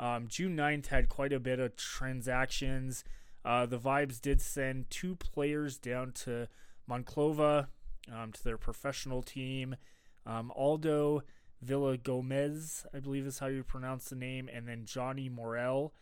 Um, 0.00 0.26
June 0.28 0.56
9th 0.56 0.86
had 0.86 1.08
quite 1.08 1.32
a 1.32 1.38
bit 1.38 1.60
of 1.60 1.76
transactions. 1.76 3.04
Uh, 3.44 3.66
the 3.66 3.78
Vibes 3.78 4.20
did 4.20 4.40
send 4.40 4.88
two 4.88 5.16
players 5.16 5.78
down 5.78 6.12
to 6.12 6.48
Monclova 6.88 7.66
um, 8.12 8.32
to 8.32 8.44
their 8.44 8.56
professional 8.56 9.22
team. 9.22 9.76
Um, 10.24 10.52
Aldo 10.56 11.22
Villa 11.62 11.96
Gomez, 11.96 12.86
I 12.92 12.98
believe 12.98 13.26
is 13.26 13.38
how 13.38 13.46
you 13.46 13.62
pronounce 13.62 14.08
the 14.08 14.16
name, 14.16 14.48
and 14.52 14.66
then 14.68 14.84
Johnny 14.84 15.28
Morel. 15.28 15.94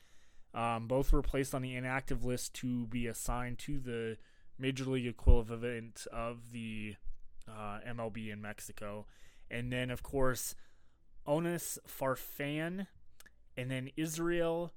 Um, 0.52 0.88
both 0.88 1.12
were 1.12 1.22
placed 1.22 1.54
on 1.54 1.62
the 1.62 1.76
inactive 1.76 2.24
list 2.24 2.54
to 2.54 2.86
be 2.86 3.06
assigned 3.06 3.58
to 3.60 3.78
the 3.78 4.16
major 4.58 4.84
league 4.84 5.06
equivalent 5.06 6.06
of 6.12 6.50
the 6.50 6.96
uh, 7.48 7.78
MLB 7.86 8.32
in 8.32 8.42
Mexico. 8.42 9.06
And 9.48 9.72
then, 9.72 9.90
of 9.90 10.02
course, 10.02 10.56
Onus 11.26 11.78
Farfan, 11.86 12.88
and 13.56 13.70
then 13.70 13.90
Israel 13.96 14.72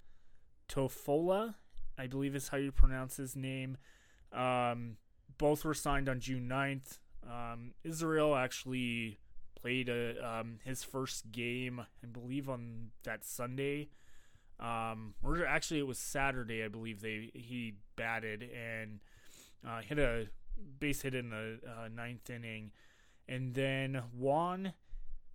Tofola 0.70 1.56
I 1.98 2.08
believe 2.08 2.36
is 2.36 2.50
how 2.50 2.58
you 2.58 2.72
pronounce 2.72 3.18
his 3.18 3.36
name. 3.36 3.78
Um, 4.32 4.98
both 5.38 5.64
were 5.64 5.74
signed 5.74 6.10
on 6.10 6.20
June 6.20 6.50
9th. 6.50 7.00
Um, 7.30 7.74
Israel 7.84 8.36
actually 8.36 9.20
played 9.64 9.88
a, 9.88 10.40
um, 10.40 10.60
his 10.66 10.84
first 10.84 11.32
game, 11.32 11.80
I 11.80 12.06
believe, 12.06 12.50
on 12.50 12.92
that 13.04 13.24
Sunday. 13.24 13.90
Um, 14.60 15.16
or 15.24 15.46
actually, 15.46 15.80
it 15.80 15.88
was 15.88 15.98
Saturday. 15.98 16.64
I 16.64 16.68
believe 16.68 17.02
they 17.02 17.32
he 17.34 17.76
batted 17.96 18.44
and 18.54 19.00
uh, 19.68 19.82
hit 19.82 19.98
a 19.98 20.28
base 20.80 21.02
hit 21.02 21.16
in 21.16 21.30
the 21.30 21.60
uh, 21.66 21.88
ninth 21.88 22.30
inning, 22.30 22.72
and 23.28 23.56
then 23.56 24.04
Juan 24.14 24.74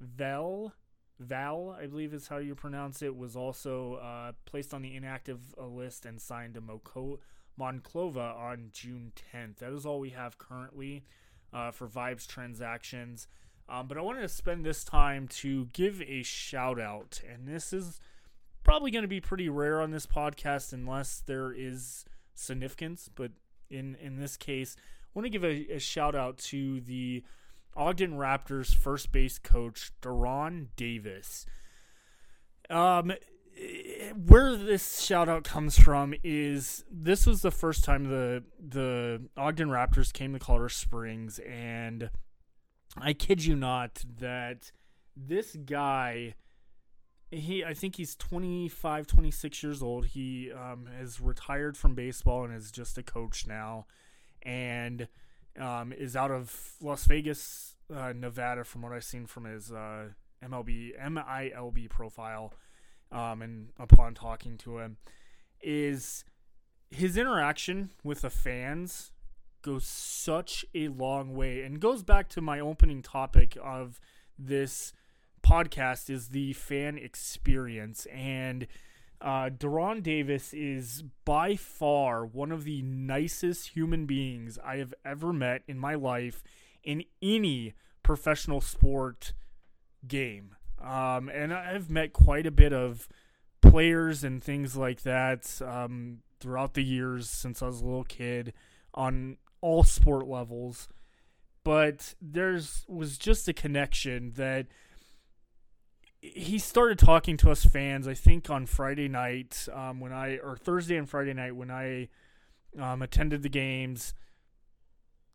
Vel 0.00 0.75
Val, 1.18 1.76
I 1.80 1.87
believe 1.87 2.14
is 2.14 2.28
how 2.28 2.37
you 2.37 2.54
pronounce 2.54 3.02
it, 3.02 3.16
was 3.16 3.35
also 3.35 3.94
uh, 3.94 4.32
placed 4.44 4.73
on 4.73 4.82
the 4.82 4.94
inactive 4.94 5.40
uh, 5.61 5.66
list 5.66 6.06
and 6.06 6.20
signed 6.20 6.54
to 6.54 6.61
Monclova 6.61 8.37
on 8.37 8.70
June 8.73 9.12
10th. 9.35 9.56
That 9.56 9.73
is 9.73 9.85
all 9.85 9.99
we 9.99 10.11
have 10.11 10.38
currently 10.38 11.04
uh, 11.52 11.73
for 11.73 11.88
Vibes 11.88 12.26
transactions. 12.26 13.26
Um, 13.68 13.87
but 13.87 13.98
I 13.98 14.00
wanted 14.00 14.22
to 14.22 14.28
spend 14.28 14.64
this 14.64 14.82
time 14.82 15.28
to 15.28 15.66
give 15.72 16.00
a 16.02 16.22
shout 16.22 16.80
out, 16.80 17.20
and 17.30 17.46
this 17.46 17.72
is 17.72 18.00
probably 18.64 18.90
going 18.90 19.02
to 19.02 19.08
be 19.08 19.20
pretty 19.20 19.48
rare 19.48 19.80
on 19.80 19.90
this 19.90 20.06
podcast 20.06 20.72
unless 20.72 21.22
there 21.26 21.52
is 21.52 22.06
significance. 22.34 23.10
But 23.14 23.32
in 23.68 23.96
in 23.96 24.18
this 24.18 24.37
case, 24.37 24.76
I 24.78 25.08
want 25.14 25.26
to 25.26 25.30
give 25.30 25.44
a, 25.44 25.75
a 25.75 25.78
shout 25.78 26.14
out 26.14 26.38
to 26.38 26.80
the 26.80 27.25
Ogden 27.76 28.12
Raptors 28.12 28.75
first 28.75 29.12
base 29.12 29.38
coach 29.38 29.92
De'Ron 30.00 30.68
Davis. 30.76 31.44
Um, 32.70 33.12
where 34.26 34.56
this 34.56 35.00
shout 35.02 35.28
out 35.28 35.44
comes 35.44 35.78
from 35.78 36.14
is 36.22 36.84
this 36.90 37.26
was 37.26 37.42
the 37.42 37.50
first 37.50 37.84
time 37.84 38.04
the 38.04 38.44
the 38.58 39.22
Ogden 39.37 39.68
Raptors 39.68 40.12
came 40.12 40.32
to 40.32 40.38
Colorado 40.38 40.68
Springs, 40.68 41.38
and 41.40 42.10
I 42.97 43.12
kid 43.12 43.45
you 43.45 43.54
not 43.54 44.02
that 44.18 44.73
this 45.16 45.57
guy 45.57 46.35
he 47.30 47.64
I 47.64 47.75
think 47.75 47.97
he's 47.97 48.16
25 48.16 49.07
26 49.07 49.62
years 49.62 49.83
old. 49.83 50.07
He 50.07 50.50
um, 50.50 50.87
has 50.99 51.21
retired 51.21 51.76
from 51.76 51.95
baseball 51.95 52.45
and 52.45 52.54
is 52.54 52.71
just 52.71 52.97
a 52.97 53.02
coach 53.02 53.47
now 53.47 53.87
and 54.42 55.09
um, 55.59 55.92
is 55.92 56.16
out 56.16 56.30
of 56.30 56.73
Las 56.80 57.04
Vegas, 57.07 57.76
uh, 57.95 58.12
Nevada, 58.14 58.64
from 58.64 58.83
what 58.83 58.92
I've 58.92 59.04
seen 59.04 59.26
from 59.26 59.45
his 59.45 59.73
uh, 59.73 60.09
MLB 60.45 60.92
MILB 61.00 61.90
profile, 61.90 62.54
um, 63.11 63.42
and 63.42 63.71
upon 63.78 64.14
talking 64.14 64.57
to 64.59 64.78
him, 64.78 64.99
is 65.61 66.25
his 66.90 67.16
interaction 67.16 67.90
with 68.04 68.23
the 68.23 68.30
fans 68.30 69.11
goes 69.62 69.84
such 69.84 70.64
a 70.74 70.88
long 70.88 71.34
way, 71.34 71.62
and 71.62 71.80
goes 71.80 72.02
back 72.02 72.28
to 72.30 72.40
my 72.40 72.60
opening 72.60 73.02
topic 73.02 73.56
of 73.62 74.00
this 74.38 74.92
podcast 75.42 76.10
is 76.10 76.28
the 76.28 76.52
fan 76.52 76.98
experience 76.98 78.06
and 78.06 78.66
uh, 79.20 79.48
Davis 79.48 80.52
is 80.54 81.02
by 81.24 81.56
far 81.56 82.24
one 82.24 82.52
of 82.52 82.64
the 82.64 82.82
nicest 82.82 83.70
human 83.70 84.06
beings 84.06 84.58
I 84.64 84.76
have 84.76 84.94
ever 85.04 85.32
met 85.32 85.62
in 85.66 85.78
my 85.78 85.94
life 85.94 86.44
in 86.84 87.04
any 87.20 87.74
professional 88.02 88.60
sport 88.60 89.32
game. 90.06 90.54
Um, 90.80 91.28
and 91.28 91.52
I've 91.52 91.90
met 91.90 92.12
quite 92.12 92.46
a 92.46 92.52
bit 92.52 92.72
of 92.72 93.08
players 93.60 94.22
and 94.22 94.42
things 94.42 94.76
like 94.76 95.02
that 95.02 95.60
um, 95.66 96.18
throughout 96.38 96.74
the 96.74 96.84
years 96.84 97.28
since 97.28 97.60
I 97.60 97.66
was 97.66 97.80
a 97.80 97.84
little 97.84 98.04
kid 98.04 98.52
on 98.94 99.38
all 99.60 99.84
sport 99.84 100.26
levels. 100.26 100.88
But 101.64 102.14
there's 102.20 102.84
was 102.88 103.18
just 103.18 103.48
a 103.48 103.52
connection 103.52 104.32
that 104.36 104.66
he 106.20 106.58
started 106.58 106.98
talking 106.98 107.36
to 107.38 107.50
us 107.50 107.64
fans. 107.64 108.08
I 108.08 108.14
think 108.14 108.50
on 108.50 108.66
Friday 108.66 109.08
night 109.08 109.68
um, 109.72 110.00
when 110.00 110.12
I 110.12 110.38
or 110.38 110.56
Thursday 110.56 110.96
and 110.96 111.08
Friday 111.08 111.34
night 111.34 111.54
when 111.54 111.70
I 111.70 112.08
um, 112.78 113.02
attended 113.02 113.42
the 113.42 113.48
games. 113.48 114.14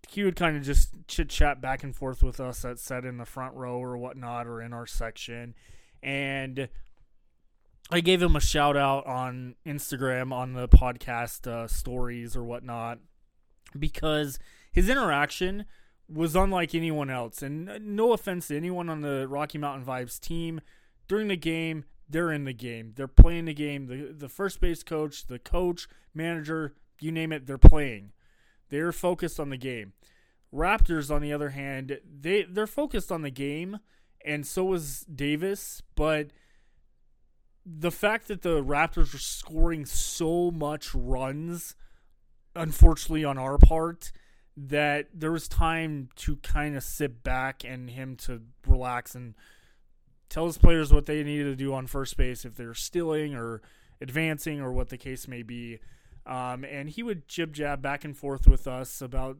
He 0.09 0.23
would 0.23 0.35
kind 0.35 0.57
of 0.57 0.63
just 0.63 0.89
chit 1.07 1.29
chat 1.29 1.61
back 1.61 1.83
and 1.83 1.95
forth 1.95 2.21
with 2.21 2.39
us 2.39 2.61
that 2.61 2.77
sat 2.77 3.05
in 3.05 3.17
the 3.17 3.25
front 3.25 3.55
row 3.55 3.77
or 3.77 3.97
whatnot 3.97 4.47
or 4.47 4.61
in 4.61 4.73
our 4.73 4.85
section, 4.85 5.55
and 6.03 6.67
I 7.89 8.01
gave 8.01 8.21
him 8.21 8.35
a 8.35 8.41
shout 8.41 8.75
out 8.75 9.05
on 9.07 9.55
Instagram 9.65 10.33
on 10.33 10.53
the 10.53 10.67
podcast 10.67 11.47
uh, 11.47 11.67
stories 11.67 12.35
or 12.35 12.43
whatnot 12.43 12.99
because 13.77 14.39
his 14.71 14.89
interaction 14.89 15.65
was 16.07 16.35
unlike 16.35 16.75
anyone 16.75 17.09
else. 17.09 17.41
And 17.41 17.69
uh, 17.69 17.79
no 17.81 18.13
offense 18.13 18.47
to 18.47 18.57
anyone 18.57 18.89
on 18.89 19.01
the 19.01 19.27
Rocky 19.27 19.57
Mountain 19.57 19.85
Vibes 19.85 20.19
team, 20.19 20.61
during 21.07 21.27
the 21.27 21.37
game, 21.37 21.85
they're 22.09 22.31
in 22.31 22.43
the 22.43 22.53
game. 22.53 22.93
They're 22.95 23.07
playing 23.07 23.45
the 23.45 23.53
game. 23.53 23.87
The 23.87 24.13
the 24.13 24.29
first 24.29 24.59
base 24.59 24.83
coach, 24.83 25.27
the 25.27 25.39
coach, 25.39 25.87
manager, 26.13 26.73
you 26.99 27.11
name 27.11 27.31
it, 27.31 27.45
they're 27.45 27.57
playing. 27.57 28.11
They're 28.69 28.91
focused 28.91 29.39
on 29.39 29.49
the 29.49 29.57
game. 29.57 29.93
Raptors, 30.53 31.13
on 31.13 31.21
the 31.21 31.33
other 31.33 31.49
hand, 31.49 31.99
they 32.21 32.43
they're 32.43 32.67
focused 32.67 33.11
on 33.11 33.21
the 33.21 33.31
game, 33.31 33.79
and 34.23 34.45
so 34.45 34.65
was 34.65 35.01
Davis. 35.01 35.81
But 35.95 36.31
the 37.65 37.91
fact 37.91 38.27
that 38.27 38.41
the 38.41 38.63
Raptors 38.63 39.13
are 39.13 39.19
scoring 39.19 39.85
so 39.85 40.51
much 40.51 40.93
runs, 40.93 41.75
unfortunately 42.55 43.25
on 43.25 43.37
our 43.37 43.57
part, 43.57 44.11
that 44.55 45.07
there 45.13 45.31
was 45.31 45.47
time 45.47 46.09
to 46.15 46.35
kind 46.37 46.75
of 46.75 46.83
sit 46.83 47.23
back 47.23 47.63
and 47.63 47.89
him 47.89 48.15
to 48.15 48.41
relax 48.67 49.15
and 49.15 49.33
tell 50.29 50.45
his 50.45 50.57
players 50.57 50.93
what 50.93 51.05
they 51.05 51.23
needed 51.23 51.45
to 51.45 51.55
do 51.55 51.73
on 51.73 51.87
first 51.87 52.17
base 52.17 52.45
if 52.45 52.55
they're 52.55 52.73
stealing 52.73 53.35
or 53.35 53.61
advancing 54.01 54.61
or 54.61 54.71
what 54.71 54.89
the 54.89 54.97
case 54.97 55.27
may 55.27 55.41
be. 55.43 55.79
Um, 56.25 56.63
and 56.63 56.89
he 56.89 57.03
would 57.03 57.27
jib 57.27 57.53
jab 57.53 57.81
back 57.81 58.05
and 58.05 58.15
forth 58.15 58.47
with 58.47 58.67
us 58.67 59.01
about 59.01 59.37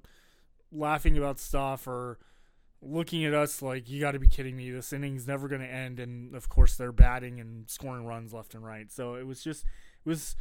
laughing 0.72 1.18
about 1.18 1.40
stuff 1.40 1.88
or 1.88 2.20
looking 2.82 3.24
at 3.24 3.34
us 3.34 3.62
like 3.62 3.90
you 3.90 4.02
got 4.02 4.12
to 4.12 4.20
be 4.20 4.28
kidding 4.28 4.58
me. 4.58 4.70
This 4.70 4.92
inning's 4.92 5.28
never 5.28 5.48
going 5.48 5.62
to 5.62 5.68
end. 5.68 6.00
And 6.00 6.36
of 6.36 6.50
course 6.50 6.76
they're 6.76 6.92
batting 6.92 7.40
and 7.40 7.70
scoring 7.70 8.06
runs 8.06 8.34
left 8.34 8.54
and 8.54 8.66
right. 8.66 8.92
So 8.92 9.16
it 9.16 9.26
was 9.26 9.44
just 9.44 9.64
it 9.64 10.10
was 10.10 10.36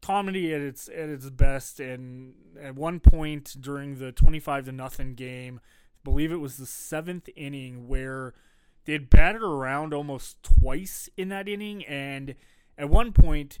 comedy 0.00 0.52
at 0.54 0.60
its 0.60 0.88
at 0.88 1.08
its 1.08 1.30
best. 1.30 1.80
And 1.80 2.34
at 2.60 2.74
one 2.74 3.00
point 3.00 3.56
during 3.60 3.98
the 3.98 4.12
25 4.12 4.66
to 4.66 4.72
nothing 4.72 5.14
game 5.14 5.60
I 5.64 5.98
believe 6.04 6.32
it 6.32 6.36
was 6.36 6.56
the 6.56 6.64
7th 6.64 7.28
inning 7.36 7.88
where 7.88 8.34
they 8.84 8.92
had 8.92 9.10
batted 9.10 9.42
around 9.42 9.92
almost 9.92 10.42
twice 10.42 11.08
in 11.16 11.28
that 11.28 11.48
inning. 11.48 11.84
And 11.84 12.34
at 12.76 12.88
one 12.88 13.12
point 13.12 13.58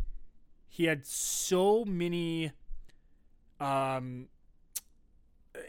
he 0.68 0.84
had 0.84 1.06
so 1.06 1.84
many 1.84 2.52
um 3.60 4.28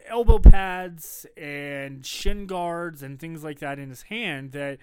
elbow 0.07 0.39
pads 0.39 1.25
and 1.35 2.05
shin 2.05 2.45
guards 2.45 3.01
and 3.01 3.19
things 3.19 3.43
like 3.43 3.59
that 3.59 3.79
in 3.79 3.89
his 3.89 4.03
hand 4.03 4.51
that 4.51 4.77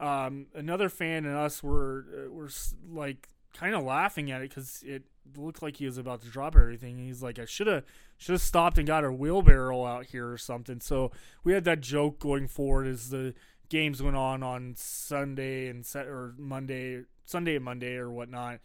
um, 0.00 0.46
another 0.54 0.88
fan 0.88 1.24
and 1.24 1.36
us 1.36 1.62
were 1.62 2.04
uh, 2.12 2.30
were 2.30 2.50
like 2.90 3.28
kind 3.52 3.74
of 3.74 3.84
laughing 3.84 4.30
at 4.30 4.42
it 4.42 4.50
because 4.50 4.82
it 4.84 5.04
looked 5.36 5.62
like 5.62 5.76
he 5.76 5.86
was 5.86 5.98
about 5.98 6.22
to 6.22 6.28
drop 6.28 6.54
everything. 6.56 6.98
he's 6.98 7.22
like, 7.22 7.38
I 7.38 7.44
should 7.44 7.66
have 7.66 7.84
should 8.16 8.32
have 8.32 8.42
stopped 8.42 8.78
and 8.78 8.86
got 8.86 9.04
a 9.04 9.12
wheelbarrow 9.12 9.84
out 9.84 10.06
here 10.06 10.30
or 10.30 10.38
something. 10.38 10.80
So 10.80 11.10
we 11.42 11.52
had 11.52 11.64
that 11.64 11.80
joke 11.80 12.18
going 12.18 12.48
forward 12.48 12.86
as 12.86 13.10
the 13.10 13.34
games 13.68 14.02
went 14.02 14.16
on 14.16 14.42
on 14.42 14.74
Sunday 14.76 15.68
and 15.68 15.84
set 15.84 16.06
or 16.06 16.34
Monday, 16.38 17.02
Sunday 17.24 17.56
and 17.56 17.64
Monday 17.64 17.96
or 17.96 18.10
whatnot. 18.10 18.60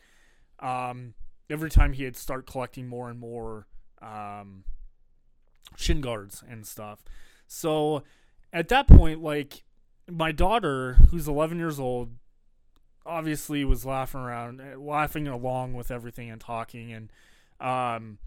Um, 0.60 1.13
every 1.50 1.69
time 1.69 1.93
he'd 1.93 2.17
start 2.17 2.45
collecting 2.45 2.88
more 2.88 3.10
and 3.10 3.19
more 3.19 3.67
um, 4.02 4.63
shin 5.76 6.02
guards 6.02 6.43
and 6.48 6.65
stuff. 6.65 7.04
So 7.48 8.04
at 8.54 8.67
that 8.69 8.88
point, 8.88 9.22
like 9.22 9.63
my 10.10 10.32
daughter, 10.32 10.98
who's 11.10 11.28
11 11.28 11.58
years 11.58 11.80
old, 11.80 12.12
obviously 13.06 13.66
was 13.66 13.86
laughing 13.86 14.22
around, 14.22 14.62
laughing 14.78 15.28
along 15.28 15.74
with 15.74 15.92
everything 15.92 16.30
and 16.30 16.40
talking. 16.40 16.92
And 16.92 17.12
um, 17.60 18.18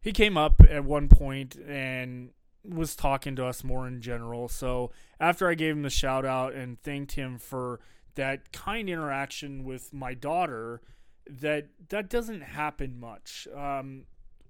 he 0.00 0.12
came 0.12 0.36
up 0.36 0.62
at 0.68 0.84
one 0.84 1.08
point 1.08 1.56
and 1.56 2.30
was 2.66 2.96
talking 2.96 3.36
to 3.36 3.46
us 3.46 3.62
more 3.62 3.86
in 3.86 4.00
general. 4.00 4.48
So 4.48 4.90
after 5.20 5.48
I 5.48 5.54
gave 5.54 5.74
him 5.74 5.82
the 5.82 5.90
shout 5.90 6.24
out 6.24 6.54
and 6.54 6.80
thanked 6.80 7.12
him 7.12 7.38
for 7.38 7.80
that 8.14 8.52
kind 8.52 8.88
interaction 8.88 9.64
with 9.64 9.92
my 9.92 10.14
daughter, 10.14 10.80
that 11.28 11.68
that 11.88 12.08
doesn't 12.08 12.42
happen 12.42 12.98
much. 12.98 13.48
Um, 13.54 14.04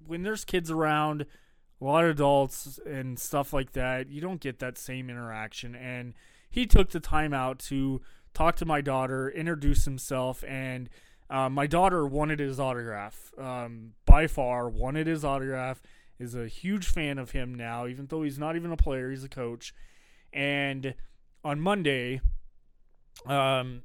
when 0.07 0.23
there's 0.23 0.45
kids 0.45 0.71
around, 0.71 1.27
a 1.81 1.85
lot 1.85 2.05
of 2.05 2.11
adults 2.11 2.79
and 2.87 3.19
stuff 3.19 3.53
like 3.53 3.73
that, 3.73 4.11
you 4.11 4.21
don't 4.21 4.41
get 4.41 4.59
that 4.61 4.79
same 4.79 5.11
interaction. 5.11 5.75
And 5.75 6.15
he 6.51 6.67
took 6.67 6.91
the 6.91 7.01
time 7.01 7.35
out 7.35 7.59
to 7.61 8.01
talk 8.35 8.57
to 8.57 8.67
my 8.67 8.81
daughter, 8.81 9.31
introduce 9.31 9.85
himself, 9.85 10.45
and 10.47 10.91
uh, 11.31 11.49
my 11.49 11.67
daughter 11.67 12.07
wanted 12.07 12.41
his 12.41 12.61
autograph. 12.61 13.33
Um, 13.39 13.95
by 14.05 14.27
far, 14.27 14.69
wanted 14.69 15.07
his 15.07 15.25
autograph. 15.25 15.81
Is 16.17 16.35
a 16.37 16.47
huge 16.47 16.87
fan 16.87 17.19
of 17.19 17.33
him 17.33 17.55
now, 17.55 17.89
even 17.89 18.07
though 18.07 18.23
he's 18.23 18.39
not 18.39 18.55
even 18.55 18.71
a 18.71 18.77
player; 18.77 19.11
he's 19.11 19.25
a 19.25 19.29
coach. 19.29 19.75
And 20.33 20.95
on 21.43 21.61
Monday, 21.61 22.21
um, 23.27 23.83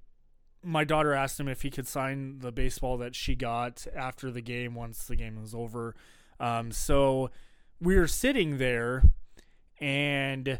my 0.63 0.83
daughter 0.83 1.13
asked 1.13 1.39
him 1.39 1.47
if 1.47 1.61
he 1.61 1.69
could 1.69 1.87
sign 1.87 2.39
the 2.39 2.51
baseball 2.51 2.97
that 2.97 3.15
she 3.15 3.35
got 3.35 3.87
after 3.95 4.29
the 4.31 4.41
game 4.41 4.75
once 4.75 5.05
the 5.05 5.15
game 5.15 5.41
was 5.41 5.55
over. 5.55 5.95
Um, 6.39 6.71
so 6.71 7.31
we 7.81 7.95
were 7.95 8.07
sitting 8.07 8.57
there 8.57 9.03
and 9.79 10.59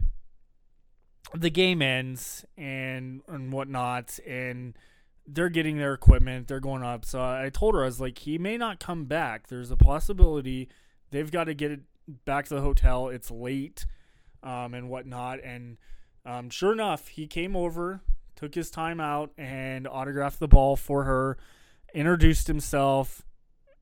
the 1.34 1.50
game 1.50 1.82
ends 1.82 2.46
and 2.58 3.22
and 3.28 3.54
whatnot 3.54 4.20
and 4.28 4.76
they're 5.28 5.50
getting 5.50 5.78
their 5.78 5.94
equipment 5.94 6.48
they're 6.48 6.60
going 6.60 6.84
up. 6.84 7.06
So 7.06 7.22
i 7.22 7.50
told 7.54 7.76
her 7.76 7.84
i 7.84 7.86
was 7.86 8.02
like 8.02 8.20
he 8.20 8.38
may 8.38 8.58
not 8.58 8.80
come 8.80 9.06
back. 9.06 9.48
There's 9.48 9.72
a 9.72 9.78
possibility 9.78 10.70
they've 11.12 11.32
got 11.32 11.46
to 11.46 11.54
get 11.54 11.72
it 11.72 11.82
back 12.26 12.46
to 12.48 12.56
the 12.56 12.62
hotel. 12.62 13.10
It's 13.10 13.30
late 13.30 13.86
um, 14.42 14.74
and 14.74 14.90
whatnot. 14.90 15.40
And 15.44 15.78
um, 16.26 16.50
sure 16.50 16.74
enough 16.74 17.10
he 17.10 17.28
came 17.28 17.56
over 17.56 18.02
took 18.36 18.56
his 18.56 18.72
time 18.72 19.02
out 19.02 19.32
and 19.38 19.88
autographed 19.88 20.40
the 20.40 20.48
ball 20.48 20.76
for 20.78 21.04
her 21.04 21.38
introduced 21.94 22.48
himself 22.48 23.24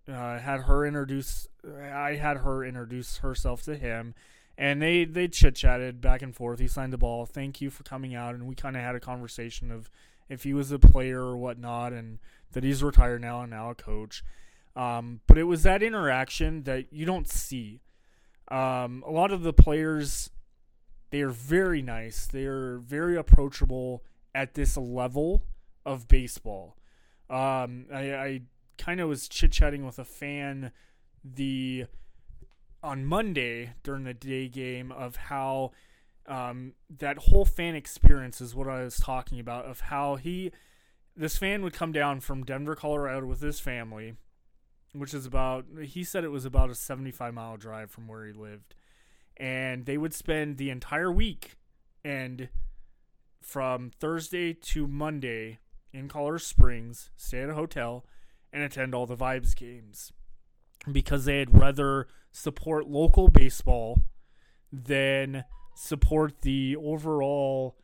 uh, 0.07 0.39
had 0.39 0.61
her 0.61 0.85
introduce. 0.85 1.47
I 1.65 2.15
had 2.15 2.37
her 2.37 2.63
introduce 2.63 3.17
herself 3.17 3.61
to 3.63 3.75
him, 3.75 4.15
and 4.57 4.81
they 4.81 5.05
they 5.05 5.27
chit 5.27 5.55
chatted 5.55 6.01
back 6.01 6.21
and 6.21 6.35
forth. 6.35 6.59
He 6.59 6.67
signed 6.67 6.93
the 6.93 6.97
ball. 6.97 7.25
Thank 7.25 7.61
you 7.61 7.69
for 7.69 7.83
coming 7.83 8.15
out, 8.15 8.33
and 8.33 8.47
we 8.47 8.55
kind 8.55 8.75
of 8.75 8.81
had 8.81 8.95
a 8.95 8.99
conversation 8.99 9.71
of 9.71 9.89
if 10.29 10.43
he 10.43 10.53
was 10.53 10.71
a 10.71 10.79
player 10.79 11.21
or 11.21 11.37
whatnot, 11.37 11.93
and 11.93 12.19
that 12.51 12.63
he's 12.63 12.83
retired 12.83 13.21
now 13.21 13.41
and 13.41 13.51
now 13.51 13.69
a 13.69 13.75
coach. 13.75 14.23
Um, 14.75 15.21
but 15.27 15.37
it 15.37 15.43
was 15.43 15.63
that 15.63 15.81
interaction 15.81 16.63
that 16.63 16.91
you 16.91 17.05
don't 17.05 17.27
see. 17.27 17.81
Um, 18.49 19.03
a 19.05 19.11
lot 19.11 19.31
of 19.31 19.41
the 19.41 19.53
players, 19.53 20.29
they 21.09 21.21
are 21.21 21.29
very 21.29 21.81
nice. 21.81 22.25
They 22.25 22.45
are 22.45 22.77
very 22.77 23.17
approachable 23.17 24.03
at 24.33 24.53
this 24.53 24.77
level 24.77 25.43
of 25.85 26.07
baseball. 26.07 26.77
Um, 27.29 27.87
I, 27.91 28.13
I 28.13 28.41
kind 28.77 28.99
of 29.01 29.09
was 29.09 29.27
chit 29.27 29.51
chatting 29.51 29.85
with 29.85 29.99
a 29.99 30.05
fan 30.05 30.71
the 31.23 31.85
on 32.83 33.05
Monday 33.05 33.73
during 33.83 34.03
the 34.03 34.13
day 34.13 34.47
game 34.47 34.91
of 34.91 35.15
how 35.15 35.71
um, 36.27 36.73
that 36.89 37.17
whole 37.17 37.45
fan 37.45 37.75
experience 37.75 38.41
is 38.41 38.53
what 38.53 38.67
I 38.67 38.83
was 38.83 38.97
talking 38.97 39.39
about 39.39 39.65
of 39.65 39.81
how 39.81 40.15
he 40.15 40.51
this 41.15 41.37
fan 41.37 41.63
would 41.63 41.73
come 41.73 41.91
down 41.91 42.19
from 42.19 42.43
Denver, 42.43 42.75
Colorado 42.75 43.25
with 43.25 43.41
his 43.41 43.59
family, 43.59 44.13
which 44.93 45.13
is 45.13 45.25
about 45.25 45.65
he 45.83 46.03
said 46.03 46.23
it 46.23 46.29
was 46.29 46.45
about 46.45 46.69
a 46.69 46.75
75 46.75 47.33
mile 47.33 47.57
drive 47.57 47.89
from 47.89 48.07
where 48.07 48.25
he 48.25 48.33
lived. 48.33 48.75
And 49.37 49.85
they 49.85 49.97
would 49.97 50.13
spend 50.13 50.57
the 50.57 50.69
entire 50.69 51.11
week 51.11 51.55
and 52.03 52.49
from 53.41 53.91
Thursday 53.99 54.53
to 54.53 54.87
Monday 54.87 55.59
in 55.93 56.07
Colorado 56.07 56.39
Springs, 56.39 57.11
stay 57.15 57.41
at 57.41 57.49
a 57.49 57.53
hotel, 57.53 58.05
and 58.51 58.63
attend 58.63 58.93
all 58.93 59.05
the 59.05 59.15
Vibes 59.15 59.55
games 59.55 60.11
because 60.91 61.25
they'd 61.25 61.53
rather 61.53 62.07
support 62.31 62.87
local 62.87 63.29
baseball 63.29 64.01
than 64.71 65.43
support 65.75 66.41
the 66.41 66.75
overall 66.75 67.75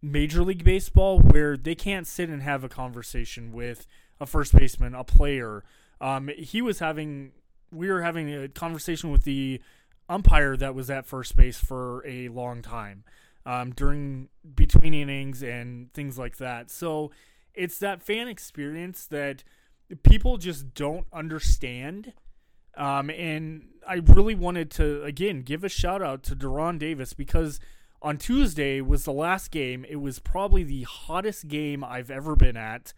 Major 0.00 0.42
League 0.42 0.64
Baseball 0.64 1.18
where 1.18 1.56
they 1.56 1.74
can't 1.74 2.06
sit 2.06 2.28
and 2.28 2.42
have 2.42 2.62
a 2.62 2.68
conversation 2.68 3.52
with 3.52 3.86
a 4.20 4.26
first 4.26 4.54
baseman, 4.54 4.94
a 4.94 5.04
player. 5.04 5.64
Um, 6.00 6.30
he 6.36 6.62
was 6.62 6.78
having, 6.78 7.32
we 7.72 7.90
were 7.90 8.02
having 8.02 8.32
a 8.32 8.48
conversation 8.48 9.10
with 9.10 9.24
the 9.24 9.60
umpire 10.08 10.56
that 10.56 10.74
was 10.74 10.90
at 10.90 11.06
first 11.06 11.36
base 11.36 11.58
for 11.58 12.06
a 12.06 12.28
long 12.28 12.62
time 12.62 13.04
um, 13.44 13.72
during 13.72 14.28
between 14.54 14.94
innings 14.94 15.42
and 15.42 15.92
things 15.92 16.18
like 16.18 16.36
that. 16.36 16.70
So 16.70 17.10
it's 17.54 17.78
that 17.78 18.02
fan 18.02 18.28
experience 18.28 19.06
that 19.06 19.42
people 20.02 20.36
just 20.36 20.74
don't 20.74 21.06
understand. 21.12 22.12
Um, 22.76 23.10
and 23.10 23.68
I 23.86 23.94
really 23.94 24.34
wanted 24.34 24.70
to 24.72 25.02
again 25.02 25.42
give 25.42 25.64
a 25.64 25.68
shout 25.68 26.02
out 26.02 26.22
to 26.24 26.36
De'Ron 26.36 26.78
Davis 26.78 27.12
because 27.12 27.58
on 28.00 28.18
Tuesday 28.18 28.80
was 28.80 29.04
the 29.04 29.12
last 29.12 29.50
game. 29.50 29.84
It 29.88 29.96
was 29.96 30.18
probably 30.18 30.62
the 30.62 30.82
hottest 30.82 31.48
game 31.48 31.82
I've 31.82 32.10
ever 32.10 32.36
been 32.36 32.56
at. 32.56 32.92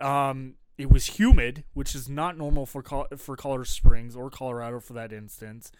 Um, 0.00 0.54
it 0.76 0.90
was 0.90 1.06
humid, 1.06 1.64
which 1.72 1.94
is 1.94 2.08
not 2.08 2.36
normal 2.36 2.66
for 2.66 2.82
for 3.16 3.36
Colorado 3.36 3.64
Springs 3.64 4.16
or 4.16 4.28
Colorado 4.28 4.80
for 4.80 4.92
that 4.94 5.12
instance, 5.12 5.70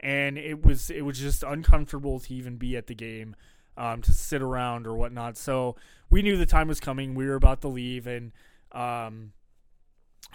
and 0.00 0.38
it 0.38 0.64
was 0.64 0.90
it 0.90 1.02
was 1.02 1.18
just 1.18 1.42
uncomfortable 1.42 2.18
to 2.20 2.34
even 2.34 2.56
be 2.56 2.76
at 2.76 2.86
the 2.86 2.94
game, 2.94 3.36
um, 3.76 4.00
to 4.02 4.12
sit 4.12 4.40
around 4.40 4.86
or 4.86 4.96
whatnot. 4.96 5.36
So 5.36 5.76
we 6.08 6.22
knew 6.22 6.36
the 6.36 6.46
time 6.46 6.68
was 6.68 6.80
coming. 6.80 7.14
We 7.14 7.26
were 7.26 7.34
about 7.34 7.60
to 7.60 7.68
leave, 7.68 8.06
and 8.06 8.32
um, 8.72 9.32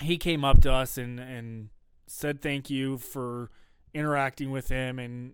he 0.01 0.17
came 0.17 0.43
up 0.43 0.61
to 0.61 0.71
us 0.71 0.97
and 0.97 1.19
and 1.19 1.69
said 2.07 2.41
thank 2.41 2.69
you 2.69 2.97
for 2.97 3.49
interacting 3.93 4.51
with 4.51 4.69
him 4.69 4.99
and 4.99 5.33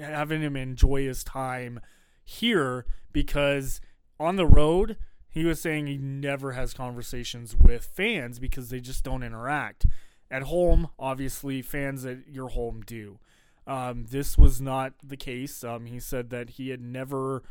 having 0.00 0.42
him 0.42 0.56
enjoy 0.56 1.02
his 1.02 1.24
time 1.24 1.80
here 2.24 2.86
because 3.12 3.80
on 4.20 4.36
the 4.36 4.46
road 4.46 4.96
he 5.28 5.44
was 5.44 5.60
saying 5.60 5.86
he 5.86 5.98
never 5.98 6.52
has 6.52 6.74
conversations 6.74 7.56
with 7.56 7.84
fans 7.84 8.38
because 8.38 8.68
they 8.68 8.80
just 8.80 9.02
don't 9.02 9.22
interact. 9.22 9.86
At 10.30 10.42
home 10.42 10.88
obviously 10.98 11.62
fans 11.62 12.04
at 12.04 12.28
your 12.28 12.50
home 12.50 12.82
do. 12.86 13.18
Um, 13.66 14.06
this 14.10 14.36
was 14.36 14.60
not 14.60 14.92
the 15.02 15.16
case. 15.16 15.64
Um, 15.64 15.86
he 15.86 15.98
said 15.98 16.30
that 16.30 16.50
he 16.50 16.68
had 16.68 16.82
never 16.82 17.42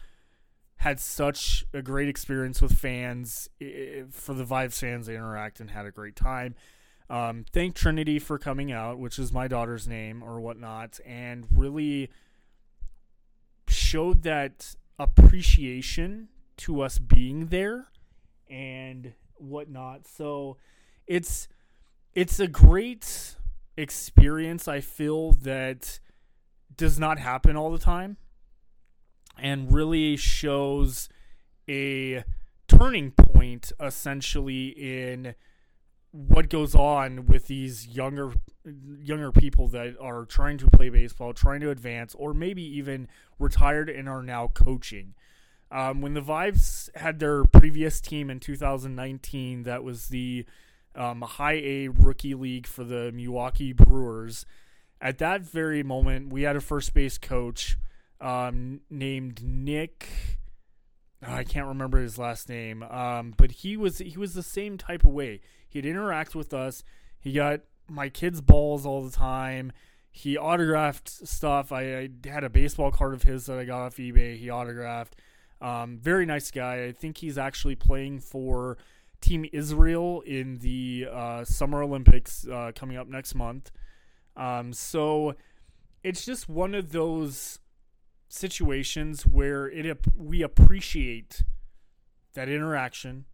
had 0.84 1.00
such 1.00 1.66
a 1.74 1.82
great 1.82 2.08
experience 2.08 2.62
with 2.62 2.78
fans 2.78 3.50
for 4.12 4.34
the 4.34 4.46
Vibes 4.46 4.80
fans 4.80 5.08
they 5.08 5.16
interact 5.16 5.60
and 5.60 5.72
had 5.72 5.86
a 5.86 5.92
great 5.92 6.16
time 6.16 6.56
um, 7.10 7.46
thank 7.52 7.76
Trinity 7.76 8.20
for 8.20 8.38
coming 8.38 8.72
out, 8.72 8.98
which 8.98 9.20
is 9.20 9.32
my 9.32 9.48
daughter's 9.48 9.88
name 9.88 10.24
or 10.24 10.40
whatnot, 10.40 11.00
and 11.06 11.46
really 11.54 12.10
showed 13.68 14.24
that 14.24 14.76
appreciation 14.98 16.30
to 16.58 16.82
us 16.82 16.98
being 16.98 17.48
there 17.48 17.88
and 18.50 19.14
whatnot. 19.36 20.08
So 20.08 20.58
it's 21.06 21.48
it's 22.14 22.40
a 22.40 22.48
great 22.48 23.36
experience. 23.76 24.68
I 24.68 24.80
feel 24.82 25.34
that 25.34 26.00
does 26.76 26.98
not 26.98 27.20
happen 27.20 27.56
all 27.56 27.72
the 27.72 27.78
time, 27.78 28.18
and 29.38 29.74
really 29.74 30.16
shows 30.18 31.10
a 31.70 32.24
turning 32.68 33.12
point 33.12 33.72
essentially 33.80 34.68
in 34.70 35.36
what 36.12 36.50
goes 36.50 36.76
on 36.76 37.26
with 37.26 37.48
these 37.48 37.88
younger 37.88 38.34
younger 39.02 39.32
people 39.32 39.68
that 39.68 39.96
are 40.00 40.26
trying 40.26 40.58
to 40.60 40.70
play 40.70 40.90
baseball, 40.90 41.34
trying 41.34 41.60
to 41.60 41.70
advance, 41.70 42.16
or 42.16 42.34
maybe 42.34 42.62
even 42.62 43.08
retired 43.40 43.90
and 43.90 44.08
are 44.08 44.24
now 44.24 44.48
coaching. 44.48 45.16
Um, 45.72 46.02
when 46.02 46.14
the 46.14 46.22
Vibes 46.22 46.96
had 46.96 47.20
their 47.20 47.44
previous 47.46 48.00
team 48.00 48.30
in 48.30 48.40
2019, 48.40 49.64
that 49.64 49.84
was 49.84 50.10
the 50.10 50.46
um, 50.96 51.22
High 51.22 51.62
A 51.64 51.88
Rookie 51.88 52.36
League 52.36 52.68
for 52.68 52.84
the 52.84 53.12
Milwaukee 53.12 53.74
Brewers. 53.74 54.46
At 55.02 55.18
that 55.18 55.42
very 55.42 55.82
moment, 55.82 56.32
we 56.32 56.44
had 56.44 56.56
a 56.56 56.62
first 56.62 56.94
base 56.94 57.18
coach 57.18 57.76
um, 58.24 58.80
named 58.90 59.44
Nick. 59.44 60.08
I 61.22 61.44
can't 61.44 61.68
remember 61.68 62.02
his 62.02 62.18
last 62.18 62.50
name, 62.50 62.84
um, 62.84 63.34
but 63.38 63.52
he 63.52 63.78
was 63.78 64.00
he 64.00 64.18
was 64.18 64.34
the 64.34 64.44
same 64.44 64.78
type 64.78 65.04
of 65.06 65.12
way. 65.12 65.42
He'd 65.70 65.86
interact 65.86 66.34
with 66.34 66.54
us. 66.54 66.84
He 67.20 67.34
got 67.34 67.62
my 67.90 68.10
kids' 68.10 68.42
balls 68.42 68.86
all 68.86 69.04
the 69.04 69.12
time. 69.12 69.72
He 70.10 70.38
autographed 70.38 71.10
stuff. 71.28 71.72
I, 71.72 71.82
I 71.84 72.10
had 72.26 72.44
a 72.44 72.50
baseball 72.50 72.92
card 72.92 73.14
of 73.14 73.24
his 73.24 73.46
that 73.46 73.58
I 73.58 73.66
got 73.66 73.82
off 73.82 73.98
eBay. 73.98 74.38
He 74.38 74.50
autographed. 74.50 75.16
Um, 75.62 75.98
very 75.98 76.26
nice 76.26 76.52
guy. 76.52 76.86
I 76.86 76.92
think 76.92 77.18
he's 77.18 77.38
actually 77.38 77.76
playing 77.76 78.20
for 78.20 78.78
Team 79.22 79.46
Israel 79.54 80.22
in 80.22 80.60
the 80.60 81.08
uh, 81.12 81.46
Summer 81.46 81.82
Olympics 81.82 82.46
uh, 82.48 82.74
coming 82.76 82.98
up 82.98 83.08
next 83.08 83.34
month. 83.34 83.72
Um, 84.36 84.74
so 84.74 85.36
it's 86.04 86.26
just 86.26 86.50
one 86.50 86.76
of 86.76 86.92
those 86.92 87.60
situations 88.34 89.28
where 89.28 89.70
it 89.70 89.96
we 90.18 90.42
appreciate 90.42 91.44
that 92.34 92.50
interaction, 92.50 93.26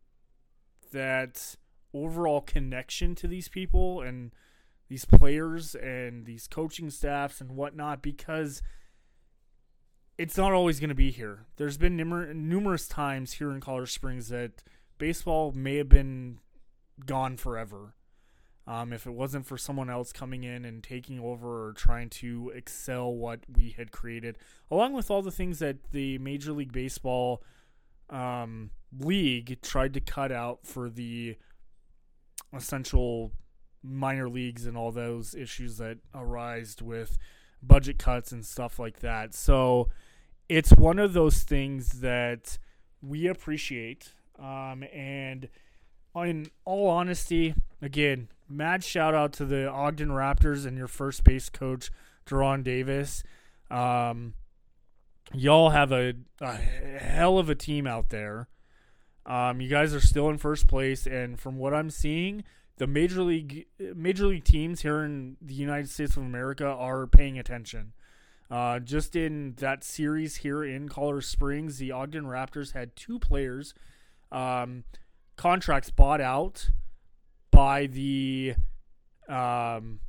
that 0.92 1.56
overall 1.94 2.42
connection 2.42 3.16
to 3.16 3.26
these 3.26 3.48
people 3.48 4.02
and 4.02 4.32
these 4.90 5.06
players 5.06 5.74
and 5.74 6.26
these 6.26 6.48
coaching 6.48 6.90
staffs 6.90 7.40
and 7.40 7.52
whatnot 7.52 8.02
because 8.02 8.62
it's 10.18 10.36
not 10.36 10.52
always 10.52 10.82
going 10.82 10.90
to 10.90 10.96
be 10.96 11.12
here. 11.12 11.46
There's 11.56 11.78
been 11.78 11.96
numer- 11.96 12.36
numerous 12.36 12.86
times 12.86 13.34
here 13.34 13.52
in 13.52 13.62
Colorado 13.62 13.86
Springs 13.86 14.28
that 14.28 14.64
baseball 14.98 15.54
may 15.54 15.78
have 15.78 15.88
been 15.88 16.40
gone 17.06 17.38
forever. 17.38 17.94
Um, 18.70 18.94
if 18.94 19.08
it 19.08 19.14
wasn't 19.14 19.48
for 19.48 19.58
someone 19.58 19.90
else 19.90 20.14
coming 20.14 20.44
in 20.44 20.64
and 20.64 20.84
taking 20.84 21.20
over 21.20 21.70
or 21.70 21.74
trying 21.74 22.08
to 22.12 22.52
excel 22.54 23.12
what 23.12 23.40
we 23.52 23.72
had 23.72 23.92
created, 23.92 24.38
along 24.70 24.94
with 24.94 25.10
all 25.10 25.24
the 25.24 25.32
things 25.32 25.58
that 25.58 25.92
the 25.92 26.20
Major 26.20 26.54
League 26.54 26.72
Baseball 26.72 27.42
um, 28.12 28.70
league 28.96 29.60
tried 29.64 29.96
to 29.96 30.00
cut 30.00 30.32
out 30.32 30.68
for 30.68 30.88
the 30.88 31.36
essential 32.54 33.32
minor 33.82 34.30
leagues 34.30 34.68
and 34.68 34.78
all 34.78 34.92
those 34.92 35.34
issues 35.34 35.78
that 35.78 35.98
arise 36.14 36.76
with 36.80 37.18
budget 37.64 37.98
cuts 37.98 38.32
and 38.32 38.46
stuff 38.46 38.78
like 38.78 39.00
that. 39.00 39.34
So 39.34 39.90
it's 40.48 40.74
one 40.74 41.00
of 41.00 41.14
those 41.14 41.42
things 41.42 42.02
that 42.02 42.60
we 43.02 43.26
appreciate. 43.26 44.14
Um, 44.38 44.84
and 44.94 45.50
in 46.24 46.50
all 46.66 46.88
honesty, 46.88 47.56
again, 47.82 48.30
mad 48.48 48.84
shout 48.84 49.14
out 49.14 49.34
to 49.34 49.46
the 49.46 49.70
Ogden 49.70 50.10
Raptors 50.10 50.66
and 50.66 50.78
your 50.78 50.88
first 50.88 51.24
base 51.24 51.50
coach, 51.50 51.92
De'Ron 52.26 52.64
Davis. 52.64 53.24
Um, 53.70 54.34
y'all 55.34 55.70
have 55.70 55.92
a, 55.92 56.14
a 56.42 56.56
hell 56.56 57.38
of 57.38 57.50
a 57.50 57.56
team 57.56 57.86
out 57.86 58.10
there. 58.10 58.48
Um, 59.26 59.62
you 59.62 59.70
guys 59.70 59.94
are 59.94 60.02
still 60.02 60.30
in 60.30 60.38
first 60.38 60.68
place, 60.68 61.06
and 61.06 61.40
from 61.40 61.58
what 61.58 61.74
I'm 61.74 61.90
seeing, 61.90 62.44
the 62.78 62.88
major 62.88 63.22
league 63.22 63.68
major 63.94 64.26
league 64.26 64.46
teams 64.46 64.82
here 64.82 65.04
in 65.04 65.38
the 65.42 65.54
United 65.54 65.90
States 65.90 66.18
of 66.18 66.24
America 66.24 66.66
are 66.66 67.06
paying 67.06 67.38
attention. 67.38 67.94
Uh, 68.50 68.80
just 68.80 69.16
in 69.16 69.54
that 69.58 69.84
series 69.84 70.38
here 70.38 70.64
in 70.64 70.90
Colorado 70.90 71.20
Springs, 71.20 71.78
the 71.78 71.92
Ogden 71.92 72.24
Raptors 72.24 72.74
had 72.74 72.96
two 72.96 73.20
players 73.20 73.76
um, 74.32 74.84
contracts 75.40 75.90
bought 75.90 76.20
out 76.20 76.70
by 77.50 77.88
the 77.88 78.54
um, 79.30 80.02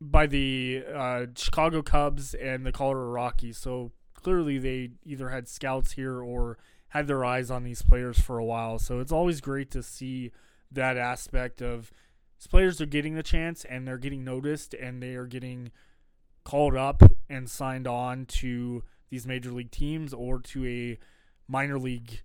by 0.00 0.26
the 0.26 0.82
uh, 0.94 1.26
Chicago 1.36 1.82
Cubs 1.82 2.32
and 2.32 2.64
the 2.64 2.72
Colorado 2.72 3.10
Rockies. 3.10 3.58
So 3.58 3.92
clearly, 4.14 4.56
they 4.56 4.92
either 5.04 5.28
had 5.28 5.46
scouts 5.46 5.92
here 5.92 6.22
or 6.22 6.56
had 6.88 7.06
their 7.06 7.22
eyes 7.22 7.50
on 7.50 7.62
these 7.62 7.82
players 7.82 8.18
for 8.18 8.38
a 8.38 8.44
while. 8.44 8.78
So 8.78 8.98
it's 8.98 9.12
always 9.12 9.42
great 9.42 9.70
to 9.72 9.82
see 9.82 10.32
that 10.72 10.96
aspect 10.96 11.60
of 11.60 11.92
players 12.48 12.80
are 12.80 12.86
getting 12.86 13.14
the 13.14 13.22
chance 13.22 13.66
and 13.66 13.86
they're 13.86 13.98
getting 13.98 14.24
noticed 14.24 14.72
and 14.72 15.02
they 15.02 15.14
are 15.14 15.26
getting 15.26 15.70
called 16.44 16.74
up 16.74 17.02
and 17.28 17.50
signed 17.50 17.86
on 17.86 18.24
to 18.24 18.84
these 19.10 19.26
major 19.26 19.52
league 19.52 19.70
teams 19.70 20.14
or 20.14 20.40
to 20.40 20.66
a 20.66 20.98
minor 21.46 21.78
league 21.78 22.22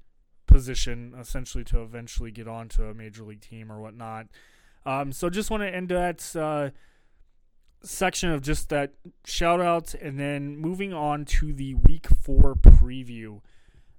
position, 0.55 1.13
essentially 1.19 1.65
to 1.65 1.81
eventually 1.81 2.31
get 2.31 2.47
on 2.47 2.69
to 2.69 2.85
a 2.85 2.93
major 2.93 3.23
league 3.23 3.41
team 3.41 3.69
or 3.69 3.81
whatnot. 3.81 4.27
Um, 4.85 5.11
so 5.11 5.29
just 5.29 5.51
want 5.51 5.63
to 5.63 5.67
end 5.67 5.89
that 5.89 6.33
uh, 6.33 6.69
section 7.83 8.31
of 8.31 8.41
just 8.41 8.69
that 8.69 8.93
shout 9.25 9.59
out 9.59 9.93
and 9.95 10.17
then 10.17 10.55
moving 10.55 10.93
on 10.93 11.25
to 11.25 11.51
the 11.51 11.73
week 11.73 12.07
four 12.07 12.55
preview. 12.55 13.41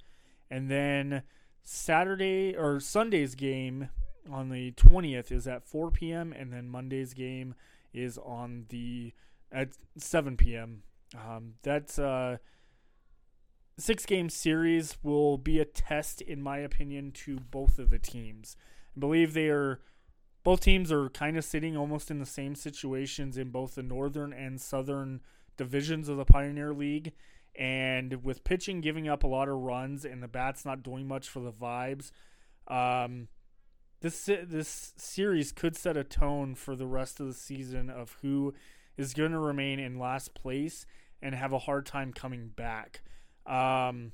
And 0.51 0.69
then 0.69 1.23
Saturday 1.63 2.55
or 2.55 2.79
Sunday's 2.79 3.35
game 3.35 3.89
on 4.31 4.49
the 4.49 4.71
20th 4.73 5.31
is 5.31 5.47
at 5.47 5.65
4 5.65 5.91
p.m. 5.91 6.33
and 6.33 6.51
then 6.51 6.67
Monday's 6.67 7.13
game 7.13 7.55
is 7.93 8.17
on 8.17 8.65
the 8.69 9.13
at 9.51 9.69
7 9.97 10.37
p.m. 10.37 10.83
Um, 11.15 11.53
that's 11.63 11.97
uh 11.97 12.37
six 13.77 14.05
game 14.05 14.29
series 14.29 14.97
will 15.03 15.37
be 15.37 15.59
a 15.59 15.65
test, 15.65 16.21
in 16.21 16.41
my 16.41 16.59
opinion, 16.59 17.11
to 17.11 17.39
both 17.51 17.79
of 17.79 17.89
the 17.89 17.99
teams. 17.99 18.55
I 18.95 18.99
believe 18.99 19.33
they 19.33 19.49
are 19.49 19.81
both 20.43 20.61
teams 20.61 20.91
are 20.91 21.09
kind 21.09 21.37
of 21.37 21.43
sitting 21.43 21.75
almost 21.75 22.11
in 22.11 22.19
the 22.19 22.25
same 22.25 22.53
situations 22.53 23.35
in 23.35 23.49
both 23.49 23.75
the 23.75 23.83
northern 23.83 24.31
and 24.31 24.61
southern 24.61 25.21
divisions 25.57 26.07
of 26.07 26.17
the 26.17 26.25
Pioneer 26.25 26.71
League. 26.71 27.13
And 27.57 28.23
with 28.23 28.43
pitching 28.43 28.79
giving 28.79 29.07
up 29.07 29.23
a 29.23 29.27
lot 29.27 29.49
of 29.49 29.55
runs 29.55 30.05
and 30.05 30.21
the 30.21 30.27
bats 30.27 30.63
not 30.63 30.83
doing 30.83 31.07
much 31.07 31.27
for 31.29 31.39
the 31.39 31.51
vibes, 31.51 32.11
um, 32.67 33.27
this 34.01 34.25
this 34.25 34.93
series 34.97 35.51
could 35.51 35.75
set 35.75 35.97
a 35.97 36.03
tone 36.03 36.53
for 36.53 36.75
the 36.75 36.85
rest 36.85 37.19
of 37.19 37.27
the 37.27 37.33
season 37.33 37.89
of 37.89 38.17
who 38.21 38.53
is 38.97 39.13
going 39.13 39.31
to 39.31 39.39
remain 39.39 39.79
in 39.79 39.97
last 39.97 40.35
place 40.35 40.85
and 41.21 41.33
have 41.33 41.53
a 41.53 41.59
hard 41.59 41.85
time 41.85 42.13
coming 42.13 42.49
back. 42.49 43.01
Um, 43.45 44.11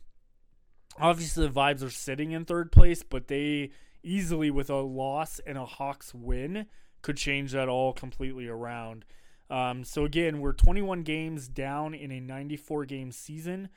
obviously, 0.99 1.47
the 1.47 1.53
Vibes 1.53 1.83
are 1.83 1.89
sitting 1.89 2.31
in 2.31 2.45
third 2.45 2.71
place, 2.71 3.03
but 3.03 3.27
they 3.27 3.71
easily, 4.03 4.51
with 4.51 4.69
a 4.69 4.77
loss 4.77 5.39
and 5.45 5.57
a 5.57 5.65
Hawks 5.65 6.13
win, 6.13 6.65
could 7.01 7.17
change 7.17 7.51
that 7.51 7.69
all 7.69 7.93
completely 7.93 8.47
around. 8.47 9.05
Um, 9.49 9.83
so 9.83 10.05
again, 10.05 10.39
we're 10.39 10.53
21 10.53 11.03
games 11.03 11.47
down 11.47 11.93
in 11.93 12.11
a 12.11 12.19
94 12.21 12.85
game 12.85 13.11
season. 13.11 13.69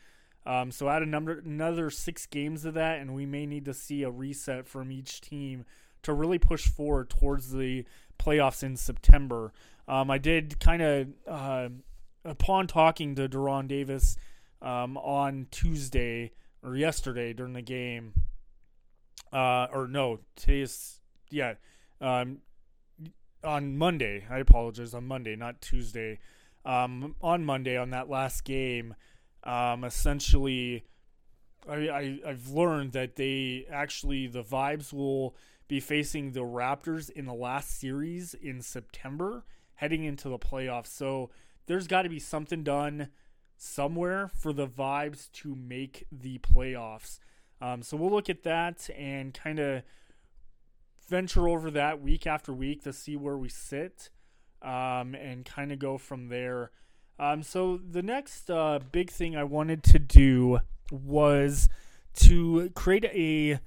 Um, 0.46 0.70
so 0.70 0.88
add 0.88 1.06
number, 1.08 1.40
another 1.44 1.90
six 1.90 2.26
games 2.26 2.64
of 2.64 2.74
that, 2.74 3.00
and 3.00 3.14
we 3.14 3.26
may 3.26 3.46
need 3.46 3.64
to 3.64 3.74
see 3.74 4.02
a 4.02 4.10
reset 4.10 4.68
from 4.68 4.92
each 4.92 5.20
team 5.20 5.64
to 6.02 6.12
really 6.12 6.38
push 6.38 6.68
forward 6.68 7.10
towards 7.10 7.50
the 7.50 7.84
playoffs 8.18 8.62
in 8.62 8.76
September. 8.76 9.52
Um, 9.88 10.10
I 10.10 10.18
did 10.18 10.60
kind 10.60 10.82
of, 10.82 11.08
uh, 11.26 11.68
upon 12.24 12.66
talking 12.66 13.14
to 13.16 13.28
De'Ron 13.28 13.66
Davis 13.66 14.16
um, 14.64 14.96
on 14.96 15.46
Tuesday 15.50 16.32
or 16.62 16.74
yesterday 16.74 17.32
during 17.32 17.52
the 17.52 17.62
game. 17.62 18.14
Uh, 19.32 19.66
or 19.72 19.86
no, 19.86 20.20
today's 20.34 21.00
yeah, 21.30 21.54
um, 22.00 22.38
on 23.44 23.76
Monday. 23.76 24.24
I 24.28 24.38
apologize 24.38 24.94
on 24.94 25.06
Monday, 25.06 25.36
not 25.36 25.60
Tuesday. 25.60 26.18
Um, 26.64 27.14
on 27.20 27.44
Monday 27.44 27.76
on 27.76 27.90
that 27.90 28.08
last 28.08 28.44
game, 28.44 28.94
um, 29.42 29.84
essentially, 29.84 30.84
I, 31.68 31.74
I 31.74 32.18
I've 32.26 32.48
learned 32.48 32.92
that 32.92 33.16
they 33.16 33.66
actually 33.70 34.28
the 34.28 34.42
vibes 34.42 34.92
will 34.92 35.36
be 35.68 35.80
facing 35.80 36.32
the 36.32 36.40
Raptors 36.40 37.10
in 37.10 37.26
the 37.26 37.34
last 37.34 37.78
series 37.78 38.32
in 38.34 38.62
September, 38.62 39.44
heading 39.74 40.04
into 40.04 40.30
the 40.30 40.38
playoffs. 40.38 40.86
So 40.86 41.30
there's 41.66 41.86
got 41.86 42.02
to 42.02 42.08
be 42.08 42.18
something 42.18 42.62
done 42.62 43.08
somewhere 43.64 44.30
for 44.34 44.52
the 44.52 44.66
vibes 44.66 45.30
to 45.32 45.54
make 45.54 46.06
the 46.12 46.38
playoffs. 46.38 47.18
Um, 47.60 47.82
so 47.82 47.96
we'll 47.96 48.10
look 48.10 48.28
at 48.28 48.42
that 48.42 48.88
and 48.96 49.32
kind 49.32 49.58
of 49.58 49.82
venture 51.08 51.48
over 51.48 51.70
that 51.70 52.00
week 52.00 52.26
after 52.26 52.52
week 52.52 52.84
to 52.84 52.92
see 52.92 53.16
where 53.16 53.36
we 53.38 53.48
sit 53.48 54.10
um, 54.62 55.14
and 55.14 55.44
kind 55.44 55.72
of 55.72 55.78
go 55.78 55.98
from 55.98 56.28
there. 56.28 56.70
Um, 57.18 57.42
so 57.42 57.78
the 57.78 58.02
next 58.02 58.50
uh, 58.50 58.80
big 58.92 59.10
thing 59.10 59.36
I 59.36 59.44
wanted 59.44 59.82
to 59.84 59.98
do 59.98 60.60
was 60.90 61.68
to 62.16 62.70
create 62.74 63.04
a 63.06 63.60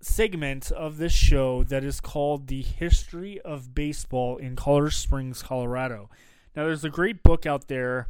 segment 0.00 0.70
of 0.70 0.96
this 0.96 1.12
show 1.12 1.62
that 1.64 1.84
is 1.84 2.00
called 2.00 2.46
The 2.46 2.62
History 2.62 3.40
of 3.40 3.74
Baseball 3.74 4.38
in 4.38 4.56
Colorado 4.56 4.90
Springs, 4.90 5.42
Colorado. 5.42 6.08
Now, 6.56 6.64
there's 6.64 6.84
a 6.84 6.90
great 6.90 7.22
book 7.22 7.44
out 7.44 7.68
there 7.68 8.08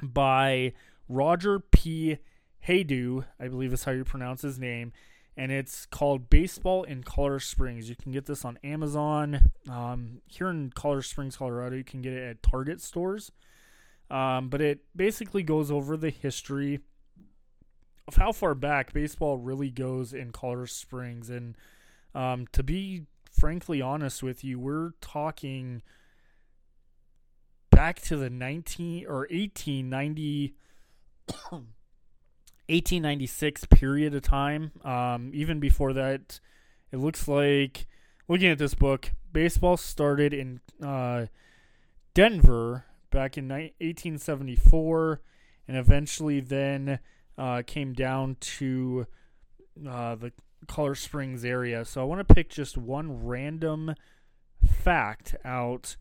by 0.00 0.72
Roger 1.08 1.58
P. 1.60 2.18
Haydoo, 2.66 3.24
I 3.40 3.48
believe 3.48 3.72
is 3.72 3.84
how 3.84 3.92
you 3.92 4.04
pronounce 4.04 4.42
his 4.42 4.58
name, 4.58 4.92
and 5.36 5.50
it's 5.50 5.86
called 5.86 6.30
Baseball 6.30 6.84
in 6.84 7.02
Colorado 7.02 7.38
Springs. 7.38 7.88
You 7.88 7.96
can 7.96 8.12
get 8.12 8.26
this 8.26 8.44
on 8.44 8.58
Amazon. 8.62 9.50
Um, 9.68 10.20
here 10.26 10.48
in 10.48 10.70
Colorado 10.70 11.02
Springs, 11.02 11.36
Colorado, 11.36 11.76
you 11.76 11.84
can 11.84 12.02
get 12.02 12.12
it 12.12 12.22
at 12.22 12.42
Target 12.42 12.80
stores. 12.80 13.32
Um, 14.10 14.48
but 14.48 14.60
it 14.60 14.80
basically 14.94 15.42
goes 15.42 15.70
over 15.70 15.96
the 15.96 16.10
history 16.10 16.80
of 18.06 18.16
how 18.16 18.30
far 18.32 18.54
back 18.54 18.92
baseball 18.92 19.38
really 19.38 19.70
goes 19.70 20.12
in 20.12 20.32
Colorado 20.32 20.66
Springs. 20.66 21.30
And 21.30 21.56
um, 22.14 22.46
to 22.52 22.62
be 22.62 23.06
frankly 23.30 23.80
honest 23.80 24.22
with 24.22 24.44
you, 24.44 24.58
we're 24.58 24.90
talking 25.00 25.82
back 27.82 28.00
to 28.00 28.16
the 28.16 28.30
19 28.30 29.06
or 29.08 29.26
1890 29.28 30.54
1896 31.26 33.64
period 33.70 34.14
of 34.14 34.22
time. 34.22 34.70
Um, 34.84 35.32
even 35.34 35.58
before 35.58 35.92
that, 35.92 36.38
it 36.92 36.98
looks 36.98 37.26
like 37.26 37.88
looking 38.28 38.46
at 38.46 38.58
this 38.58 38.76
book, 38.76 39.10
baseball 39.32 39.76
started 39.76 40.32
in 40.32 40.60
uh, 40.80 41.26
Denver 42.14 42.84
back 43.10 43.36
in 43.36 43.48
1874, 43.48 45.20
and 45.66 45.76
eventually 45.76 46.38
then 46.38 47.00
uh, 47.36 47.62
came 47.66 47.94
down 47.94 48.36
to 48.38 49.08
uh, 49.88 50.14
the 50.14 50.30
Color 50.68 50.94
Springs 50.94 51.44
area. 51.44 51.84
So 51.84 52.00
I 52.00 52.04
want 52.04 52.28
to 52.28 52.32
pick 52.32 52.48
just 52.48 52.78
one 52.78 53.24
random 53.24 53.96
fact 54.64 55.34
out 55.44 55.96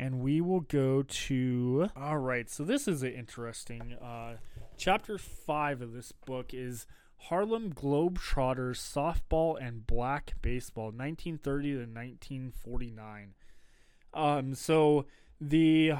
and 0.00 0.20
we 0.20 0.40
will 0.40 0.60
go 0.60 1.02
to. 1.02 1.88
All 1.94 2.16
right, 2.16 2.48
so 2.48 2.64
this 2.64 2.88
is 2.88 3.02
an 3.02 3.12
interesting. 3.12 3.94
Uh, 4.02 4.38
chapter 4.78 5.18
five 5.18 5.82
of 5.82 5.92
this 5.92 6.10
book 6.10 6.54
is 6.54 6.86
Harlem 7.24 7.74
Globetrotters 7.74 8.80
softball 8.80 9.62
and 9.62 9.86
black 9.86 10.32
baseball, 10.40 10.86
1930 10.86 11.72
to 11.72 11.78
1949. 11.80 13.34
Um, 14.14 14.54
so 14.54 15.04
the 15.38 15.92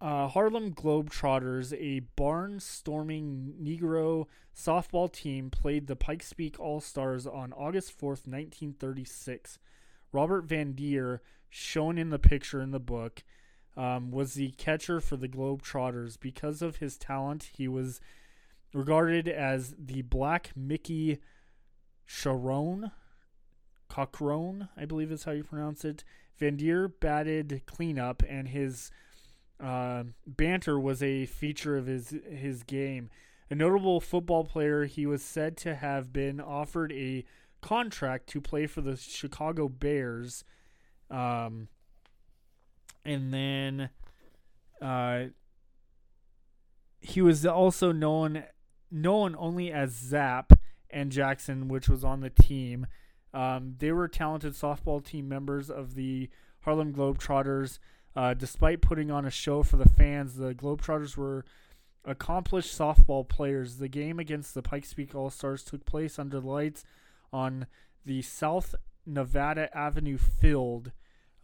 uh, 0.00 0.26
Harlem 0.26 0.74
Globetrotters, 0.74 1.72
a 1.74 2.02
barnstorming 2.20 3.52
Negro 3.62 4.26
softball 4.52 5.10
team, 5.10 5.48
played 5.48 5.86
the 5.86 5.94
Pikes 5.94 6.32
Peak 6.32 6.58
All 6.58 6.80
Stars 6.80 7.24
on 7.24 7.52
August 7.52 7.96
4th, 7.96 8.26
1936. 8.26 9.60
Robert 10.10 10.44
Van 10.44 10.72
Dier, 10.72 11.22
shown 11.48 11.98
in 11.98 12.10
the 12.10 12.18
picture 12.18 12.60
in 12.60 12.72
the 12.72 12.80
book, 12.80 13.22
um, 13.76 14.10
was 14.10 14.34
the 14.34 14.50
catcher 14.52 15.00
for 15.00 15.16
the 15.16 15.28
Globetrotters. 15.28 16.18
Because 16.18 16.62
of 16.62 16.76
his 16.76 16.96
talent, 16.96 17.50
he 17.56 17.68
was 17.68 18.00
regarded 18.72 19.28
as 19.28 19.74
the 19.78 20.02
Black 20.02 20.52
Mickey 20.56 21.18
Sharon. 22.04 22.90
Cochrane, 23.88 24.68
I 24.76 24.86
believe 24.86 25.12
is 25.12 25.24
how 25.24 25.32
you 25.32 25.44
pronounce 25.44 25.84
it. 25.84 26.04
Van 26.36 26.56
Dier 26.56 26.88
batted 26.88 27.62
cleanup, 27.66 28.22
and 28.28 28.48
his 28.48 28.90
uh, 29.60 30.04
banter 30.26 30.80
was 30.80 31.02
a 31.02 31.26
feature 31.26 31.76
of 31.76 31.86
his 31.86 32.14
his 32.28 32.62
game. 32.64 33.10
A 33.50 33.54
notable 33.54 34.00
football 34.00 34.44
player, 34.44 34.84
he 34.84 35.06
was 35.06 35.22
said 35.22 35.56
to 35.58 35.74
have 35.76 36.12
been 36.12 36.40
offered 36.40 36.92
a 36.92 37.24
contract 37.60 38.26
to 38.28 38.40
play 38.40 38.66
for 38.66 38.80
the 38.80 38.96
Chicago 38.96 39.68
Bears. 39.68 40.44
Um, 41.10 41.68
and 43.04 43.32
then 43.32 43.90
uh, 44.80 45.24
he 47.00 47.20
was 47.20 47.44
also 47.44 47.92
known 47.92 48.44
known 48.90 49.34
only 49.38 49.72
as 49.72 49.92
Zap 49.92 50.52
and 50.90 51.10
Jackson, 51.10 51.68
which 51.68 51.88
was 51.88 52.04
on 52.04 52.20
the 52.20 52.30
team. 52.30 52.86
Um, 53.32 53.74
they 53.78 53.90
were 53.90 54.06
talented 54.06 54.52
softball 54.52 55.04
team 55.04 55.28
members 55.28 55.68
of 55.68 55.94
the 55.94 56.30
Harlem 56.60 56.92
Globetrotters. 56.94 57.78
Uh, 58.16 58.32
despite 58.32 58.80
putting 58.80 59.10
on 59.10 59.24
a 59.24 59.30
show 59.30 59.64
for 59.64 59.76
the 59.76 59.88
fans, 59.88 60.36
the 60.36 60.54
Globetrotters 60.54 61.16
were 61.16 61.44
accomplished 62.04 62.78
softball 62.78 63.28
players. 63.28 63.78
The 63.78 63.88
game 63.88 64.20
against 64.20 64.54
the 64.54 64.62
Pikes 64.62 64.94
Peak 64.94 65.14
All 65.14 65.30
Stars 65.30 65.64
took 65.64 65.84
place 65.84 66.18
under 66.18 66.38
lights 66.38 66.84
on 67.32 67.66
the 68.04 68.22
South 68.22 68.76
Nevada 69.04 69.76
Avenue 69.76 70.18
Field, 70.18 70.92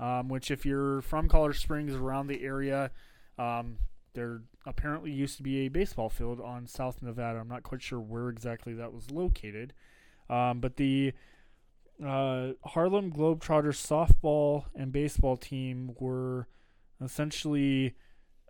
um, 0.01 0.29
which, 0.29 0.51
if 0.51 0.67
you're 0.67 1.03
from 1.03 1.29
Colorado 1.29 1.59
Springs, 1.59 1.95
around 1.95 2.27
the 2.27 2.43
area, 2.43 2.91
um, 3.39 3.77
there 4.15 4.43
apparently 4.67 5.13
used 5.13 5.37
to 5.37 5.43
be 5.43 5.59
a 5.67 5.69
baseball 5.69 6.09
field 6.09 6.41
on 6.41 6.67
South 6.67 7.03
Nevada. 7.03 7.39
I'm 7.39 7.49
not 7.49 7.63
quite 7.63 7.83
sure 7.83 8.01
where 8.01 8.29
exactly 8.29 8.75
that 8.75 8.93
was 8.93 9.11
located. 9.11 9.73
Um, 10.29 10.61
but 10.61 10.77
the 10.77 11.13
uh, 12.05 12.53
Harlem 12.65 13.13
Globetrotters 13.13 13.77
softball 13.77 14.65
and 14.75 14.91
baseball 14.91 15.37
team 15.37 15.95
were 15.99 16.49
essentially 17.03 17.95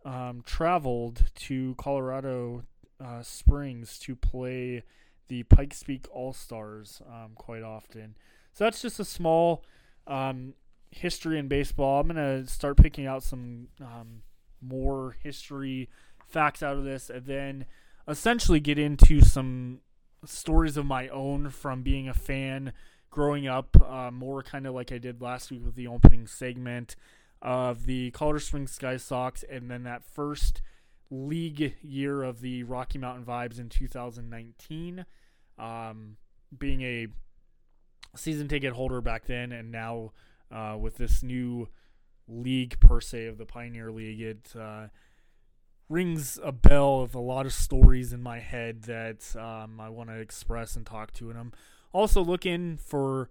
um, 0.04 0.42
traveled 0.46 1.24
to 1.34 1.74
Colorado 1.76 2.64
uh, 3.04 3.22
Springs 3.22 3.98
to 4.00 4.14
play 4.14 4.82
the 5.28 5.42
Pikes 5.44 5.82
Peak 5.82 6.06
All 6.12 6.32
Stars 6.32 7.02
um, 7.08 7.32
quite 7.34 7.62
often. 7.62 8.16
So 8.52 8.64
that's 8.64 8.82
just 8.82 9.00
a 9.00 9.04
small 9.04 9.64
um, 10.06 10.54
history 10.90 11.38
in 11.38 11.48
baseball. 11.48 12.00
I'm 12.00 12.08
gonna 12.08 12.46
start 12.46 12.76
picking 12.76 13.06
out 13.06 13.22
some 13.22 13.68
um, 13.80 14.22
more 14.60 15.16
history 15.22 15.88
facts 16.26 16.62
out 16.62 16.76
of 16.76 16.84
this, 16.84 17.10
and 17.10 17.26
then 17.26 17.66
essentially 18.08 18.60
get 18.60 18.78
into 18.78 19.20
some 19.20 19.80
stories 20.24 20.76
of 20.76 20.86
my 20.86 21.08
own 21.08 21.50
from 21.50 21.82
being 21.82 22.08
a 22.08 22.14
fan 22.14 22.72
growing 23.10 23.46
up, 23.48 23.76
uh, 23.82 24.10
more 24.10 24.42
kind 24.42 24.66
of 24.66 24.74
like 24.74 24.92
I 24.92 24.98
did 24.98 25.20
last 25.20 25.50
week 25.50 25.64
with 25.64 25.74
the 25.74 25.88
opening 25.88 26.26
segment 26.26 26.94
of 27.42 27.86
the 27.86 28.10
Colorado 28.12 28.38
Springs 28.38 28.72
Sky 28.72 28.96
Sox, 28.96 29.44
and 29.50 29.70
then 29.70 29.82
that 29.84 30.04
first 30.04 30.62
league 31.10 31.74
year 31.82 32.22
of 32.22 32.40
the 32.40 32.62
Rocky 32.62 32.98
Mountain 32.98 33.24
Vibes 33.24 33.58
in 33.58 33.68
2019, 33.68 35.04
um, 35.58 36.16
being 36.56 36.82
a 36.82 37.08
season 38.14 38.48
ticket 38.48 38.72
holder 38.74 39.00
back 39.00 39.26
then, 39.26 39.52
and 39.52 39.72
now 39.72 40.12
uh, 40.50 40.76
with 40.78 40.96
this 40.96 41.22
new 41.22 41.68
league 42.28 42.78
per 42.80 43.00
se 43.00 43.26
of 43.26 43.38
the 43.38 43.46
Pioneer 43.46 43.90
League, 43.90 44.20
it 44.20 44.52
uh, 44.58 44.88
rings 45.88 46.38
a 46.42 46.52
bell 46.52 47.00
of 47.00 47.14
a 47.14 47.20
lot 47.20 47.46
of 47.46 47.52
stories 47.52 48.12
in 48.12 48.22
my 48.22 48.38
head 48.38 48.82
that 48.82 49.34
um, 49.36 49.80
I 49.80 49.88
want 49.88 50.10
to 50.10 50.16
express 50.16 50.76
and 50.76 50.86
talk 50.86 51.12
to, 51.14 51.30
and 51.30 51.38
I'm 51.38 51.52
also 51.92 52.22
looking 52.22 52.76
for 52.76 53.28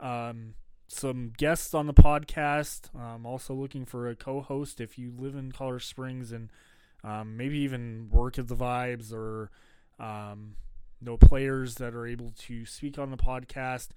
um, 0.00 0.54
some 0.88 1.32
guests 1.36 1.74
on 1.74 1.86
the 1.86 1.94
podcast. 1.94 2.94
I'm 2.98 3.26
also 3.26 3.54
looking 3.54 3.84
for 3.84 4.08
a 4.08 4.16
co-host 4.16 4.80
if 4.80 4.98
you 4.98 5.12
live 5.16 5.34
in 5.34 5.52
Colorado 5.52 5.80
Springs 5.80 6.32
and 6.32 6.50
um, 7.04 7.36
maybe 7.36 7.58
even 7.58 8.08
work 8.10 8.38
at 8.38 8.48
the 8.48 8.56
Vibes 8.56 9.12
or 9.12 9.50
um, 10.00 10.56
know 11.00 11.16
players 11.16 11.76
that 11.76 11.94
are 11.94 12.06
able 12.06 12.32
to 12.36 12.64
speak 12.64 12.98
on 12.98 13.10
the 13.10 13.16
podcast. 13.16 13.88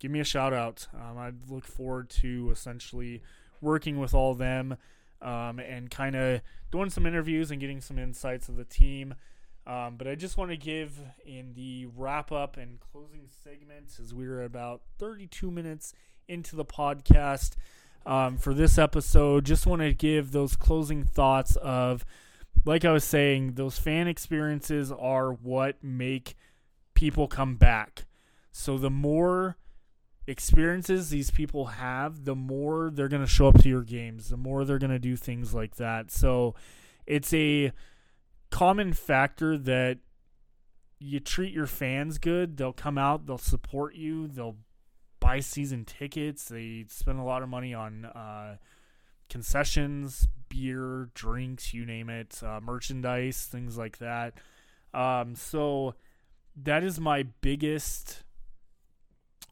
Give 0.00 0.10
me 0.10 0.18
a 0.20 0.24
shout 0.24 0.52
out. 0.52 0.88
Um, 0.94 1.18
I'd 1.18 1.48
look 1.48 1.66
forward 1.66 2.10
to 2.10 2.50
essentially 2.50 3.22
working 3.60 4.00
with 4.00 4.14
all 4.14 4.34
them 4.34 4.76
um, 5.20 5.58
and 5.58 5.90
kind 5.90 6.16
of 6.16 6.40
doing 6.72 6.90
some 6.90 7.06
interviews 7.06 7.50
and 7.50 7.60
getting 7.60 7.82
some 7.82 7.98
insights 7.98 8.48
of 8.48 8.56
the 8.56 8.64
team. 8.64 9.14
Um, 9.66 9.96
but 9.96 10.08
I 10.08 10.14
just 10.14 10.38
want 10.38 10.50
to 10.50 10.56
give 10.56 10.98
in 11.26 11.52
the 11.54 11.86
wrap 11.94 12.32
up 12.32 12.56
and 12.56 12.80
closing 12.80 13.28
segments 13.44 14.00
as 14.00 14.14
we're 14.14 14.42
about 14.42 14.80
32 14.98 15.50
minutes 15.50 15.92
into 16.26 16.56
the 16.56 16.64
podcast 16.64 17.56
um, 18.06 18.38
for 18.38 18.54
this 18.54 18.78
episode. 18.78 19.44
Just 19.44 19.66
want 19.66 19.82
to 19.82 19.92
give 19.92 20.32
those 20.32 20.56
closing 20.56 21.04
thoughts 21.04 21.56
of, 21.56 22.06
like 22.64 22.86
I 22.86 22.92
was 22.92 23.04
saying, 23.04 23.52
those 23.54 23.78
fan 23.78 24.08
experiences 24.08 24.90
are 24.90 25.30
what 25.30 25.84
make 25.84 26.36
people 26.94 27.28
come 27.28 27.56
back. 27.56 28.06
So 28.52 28.78
the 28.78 28.90
more 28.90 29.56
experiences 30.26 31.10
these 31.10 31.30
people 31.30 31.66
have, 31.66 32.24
the 32.24 32.34
more 32.34 32.90
they're 32.92 33.08
going 33.08 33.22
to 33.22 33.28
show 33.28 33.48
up 33.48 33.62
to 33.62 33.68
your 33.68 33.82
games, 33.82 34.28
the 34.28 34.36
more 34.36 34.64
they're 34.64 34.78
going 34.78 34.90
to 34.90 34.98
do 34.98 35.16
things 35.16 35.54
like 35.54 35.76
that. 35.76 36.10
So 36.10 36.54
it's 37.06 37.32
a 37.34 37.72
common 38.50 38.92
factor 38.92 39.56
that 39.58 39.98
you 40.98 41.18
treat 41.18 41.52
your 41.52 41.66
fans 41.66 42.18
good, 42.18 42.56
they'll 42.56 42.72
come 42.72 42.98
out, 42.98 43.26
they'll 43.26 43.38
support 43.38 43.94
you, 43.94 44.28
they'll 44.28 44.56
buy 45.18 45.40
season 45.40 45.84
tickets, 45.84 46.48
they 46.48 46.84
spend 46.88 47.18
a 47.18 47.24
lot 47.24 47.42
of 47.42 47.48
money 47.48 47.72
on 47.72 48.04
uh, 48.04 48.56
concessions, 49.30 50.28
beer, 50.48 51.08
drinks, 51.14 51.72
you 51.72 51.86
name 51.86 52.10
it, 52.10 52.40
uh, 52.42 52.60
merchandise, 52.62 53.48
things 53.50 53.78
like 53.78 53.98
that. 53.98 54.34
Um, 54.92 55.34
so 55.34 55.94
that 56.56 56.84
is 56.84 57.00
my 57.00 57.24
biggest 57.40 58.24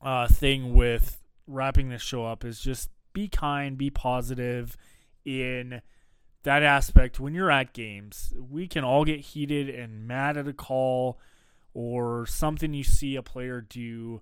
uh, 0.02 0.28
thing 0.28 0.74
with 0.74 1.22
wrapping 1.46 1.88
this 1.88 2.02
show 2.02 2.24
up 2.24 2.44
is 2.44 2.60
just 2.60 2.90
be 3.12 3.28
kind, 3.28 3.76
be 3.76 3.90
positive 3.90 4.76
in 5.24 5.82
that 6.44 6.62
aspect 6.62 7.18
when 7.18 7.34
you're 7.34 7.50
at 7.50 7.72
games. 7.72 8.32
We 8.38 8.68
can 8.68 8.84
all 8.84 9.04
get 9.04 9.20
heated 9.20 9.68
and 9.68 10.06
mad 10.06 10.36
at 10.36 10.48
a 10.48 10.52
call 10.52 11.18
or 11.74 12.26
something 12.26 12.74
you 12.74 12.84
see 12.84 13.16
a 13.16 13.22
player 13.22 13.60
do 13.60 14.20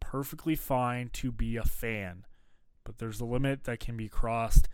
perfectly 0.00 0.56
fine 0.56 1.10
to 1.12 1.30
be 1.30 1.56
a 1.56 1.62
fan, 1.62 2.24
but 2.84 2.98
there's 2.98 3.20
a 3.20 3.24
limit 3.24 3.64
that 3.64 3.80
can 3.80 3.96
be 3.96 4.08
crossed. 4.08 4.68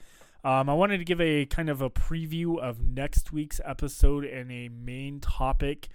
Um, 0.45 0.69
I 0.69 0.75
wanted 0.75 0.99
to 0.99 1.05
give 1.05 1.21
a 1.21 1.45
kind 1.47 1.69
of 1.69 1.83
a 1.83 1.91
preview 1.91 2.59
of 2.59 2.81
next 2.81 3.33
week's 3.33 3.61
episode 3.65 4.25
and 4.25 4.51
a 4.53 4.69
main 4.69 5.19
topic 5.19 5.89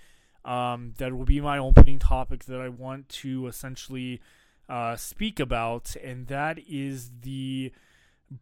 um, 0.44 0.94
that 0.98 1.14
will 1.14 1.26
be 1.26 1.40
my 1.40 1.58
opening 1.58 2.00
topic 2.00 2.46
that 2.46 2.60
I 2.60 2.68
want 2.68 3.08
to 3.10 3.48
essentially 3.48 4.20
uh, 4.72 4.96
speak 4.96 5.38
about, 5.38 5.98
and 6.02 6.28
that 6.28 6.58
is 6.66 7.12
the 7.24 7.74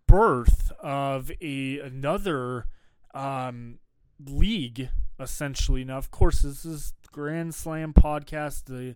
birth 0.05 0.71
of 0.79 1.31
a 1.41 1.79
another 1.79 2.67
um, 3.15 3.79
league 4.23 4.89
essentially. 5.19 5.83
Now, 5.83 5.97
of 5.97 6.11
course, 6.11 6.43
this 6.43 6.65
is 6.65 6.93
Grand 7.11 7.55
Slam 7.55 7.93
podcast, 7.93 8.65
the 8.65 8.95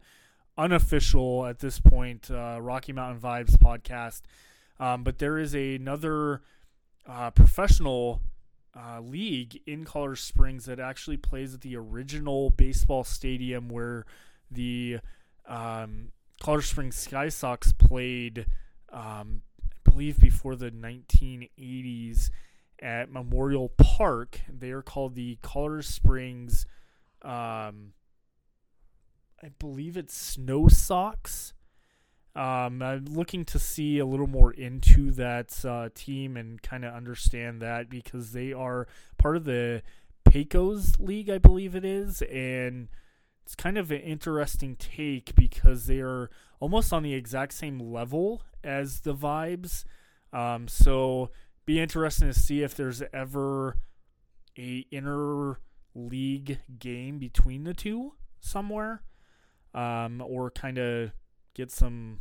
unofficial 0.60 1.48
at 1.48 1.58
this 1.58 1.80
point 1.80 2.30
uh, 2.30 2.60
Rocky 2.62 2.94
Mountain 2.94 3.20
Vibes 3.20 3.58
podcast, 3.58 4.22
um, 4.80 5.04
but 5.04 5.18
there 5.18 5.40
is 5.40 5.56
a, 5.56 5.76
another 5.76 6.42
uh, 7.08 7.32
professional. 7.32 8.22
Uh, 8.76 9.00
league 9.02 9.62
in 9.68 9.86
Colorado 9.86 10.16
Springs 10.16 10.66
that 10.66 10.80
actually 10.80 11.16
plays 11.16 11.54
at 11.54 11.62
the 11.62 11.76
original 11.76 12.50
baseball 12.50 13.04
stadium 13.04 13.70
where 13.70 14.04
the 14.50 14.98
um, 15.48 16.08
Colorado 16.44 16.66
Springs 16.66 16.98
Sky 16.98 17.30
Sox 17.30 17.72
played 17.72 18.46
um, 18.92 19.44
I 19.64 19.90
believe 19.90 20.20
before 20.20 20.58
the 20.58 20.72
1980s 20.72 22.32
at 22.82 23.10
Memorial 23.10 23.70
Park. 23.70 24.42
They 24.50 24.72
are 24.72 24.82
called 24.82 25.16
the 25.16 25.38
Colorado 25.42 25.84
Springs. 25.84 26.66
Um, 27.22 27.94
I 29.42 29.52
believe 29.58 29.96
it's 29.96 30.18
Snow 30.18 30.68
Sox. 30.68 31.54
Um, 32.36 32.82
I'm 32.82 33.06
looking 33.06 33.46
to 33.46 33.58
see 33.58 34.00
a 34.00 34.06
little 34.06 34.28
more 34.28 34.52
into 34.52 35.12
that 35.12 35.64
uh, 35.64 35.90
team 35.96 36.36
and 36.36 36.62
kind 36.62 36.84
of 36.84 36.94
understand 36.94 37.62
that 37.62 37.90
because 37.90 38.34
they 38.34 38.52
are 38.52 38.86
part 39.18 39.38
of 39.38 39.46
the 39.46 39.82
Pecos 40.30 41.00
League, 41.00 41.30
I 41.30 41.38
believe 41.38 41.74
it 41.74 41.86
is, 41.86 42.22
and 42.24 42.90
it's 43.46 43.56
kind 43.56 43.78
of 43.78 43.92
an 43.92 44.02
interesting 44.02 44.76
take 44.76 45.36
because 45.36 45.86
they 45.88 46.00
are 46.00 46.30
almost 46.60 46.94
on 46.94 47.04
the 47.04 47.14
exact 47.14 47.54
same 47.54 47.80
level 47.80 48.42
as 48.64 49.02
the 49.02 49.14
vibes. 49.14 49.84
Um, 50.32 50.68
so 50.68 51.30
be 51.66 51.80
interesting 51.80 52.28
to 52.28 52.34
see 52.34 52.64
if 52.64 52.76
there's 52.76 53.04
ever 53.14 53.78
a 54.58 54.86
inner 54.92 55.60
league 55.94 56.60
game 56.80 57.20
between 57.20 57.64
the 57.64 57.74
two 57.74 58.14
somewhere, 58.40 59.04
um, 59.74 60.22
or 60.26 60.50
kind 60.52 60.78
of 60.78 61.12
get 61.54 61.72
some 61.72 62.20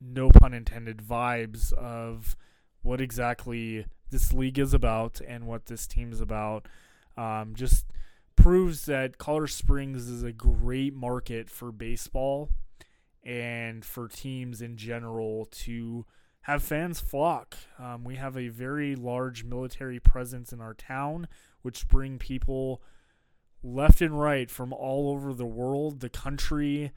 no 0.00 0.30
pun 0.30 0.52
intended 0.52 0.98
vibes 0.98 1.72
of 1.72 2.36
what 2.82 3.00
exactly 3.00 3.86
this 4.10 4.32
league 4.32 4.58
is 4.58 4.74
about 4.74 5.20
and 5.26 5.46
what 5.46 5.66
this 5.66 5.86
team 5.86 6.12
is 6.12 6.20
about. 6.20 6.68
Um, 7.16 7.54
just 7.54 7.86
proves 8.36 8.86
that 8.86 9.18
Colorado 9.18 9.46
Springs 9.46 10.08
is 10.08 10.22
a 10.22 10.32
great 10.32 10.94
market 10.94 11.48
for 11.48 11.72
baseball 11.72 12.50
and 13.22 13.84
for 13.84 14.08
teams 14.08 14.60
in 14.60 14.76
general 14.76 15.46
to 15.50 16.04
have 16.42 16.62
fans 16.62 17.00
flock. 17.00 17.56
Um, 17.78 18.04
we 18.04 18.16
have 18.16 18.36
a 18.36 18.48
very 18.48 18.94
large 18.96 19.44
military 19.44 19.98
presence 19.98 20.52
in 20.52 20.60
our 20.60 20.74
town, 20.74 21.26
which 21.62 21.88
bring 21.88 22.18
people 22.18 22.82
left 23.62 24.02
and 24.02 24.18
right 24.20 24.50
from 24.50 24.72
all 24.72 25.10
over 25.10 25.32
the 25.32 25.46
world, 25.46 26.00
the 26.00 26.10
country, 26.10 26.92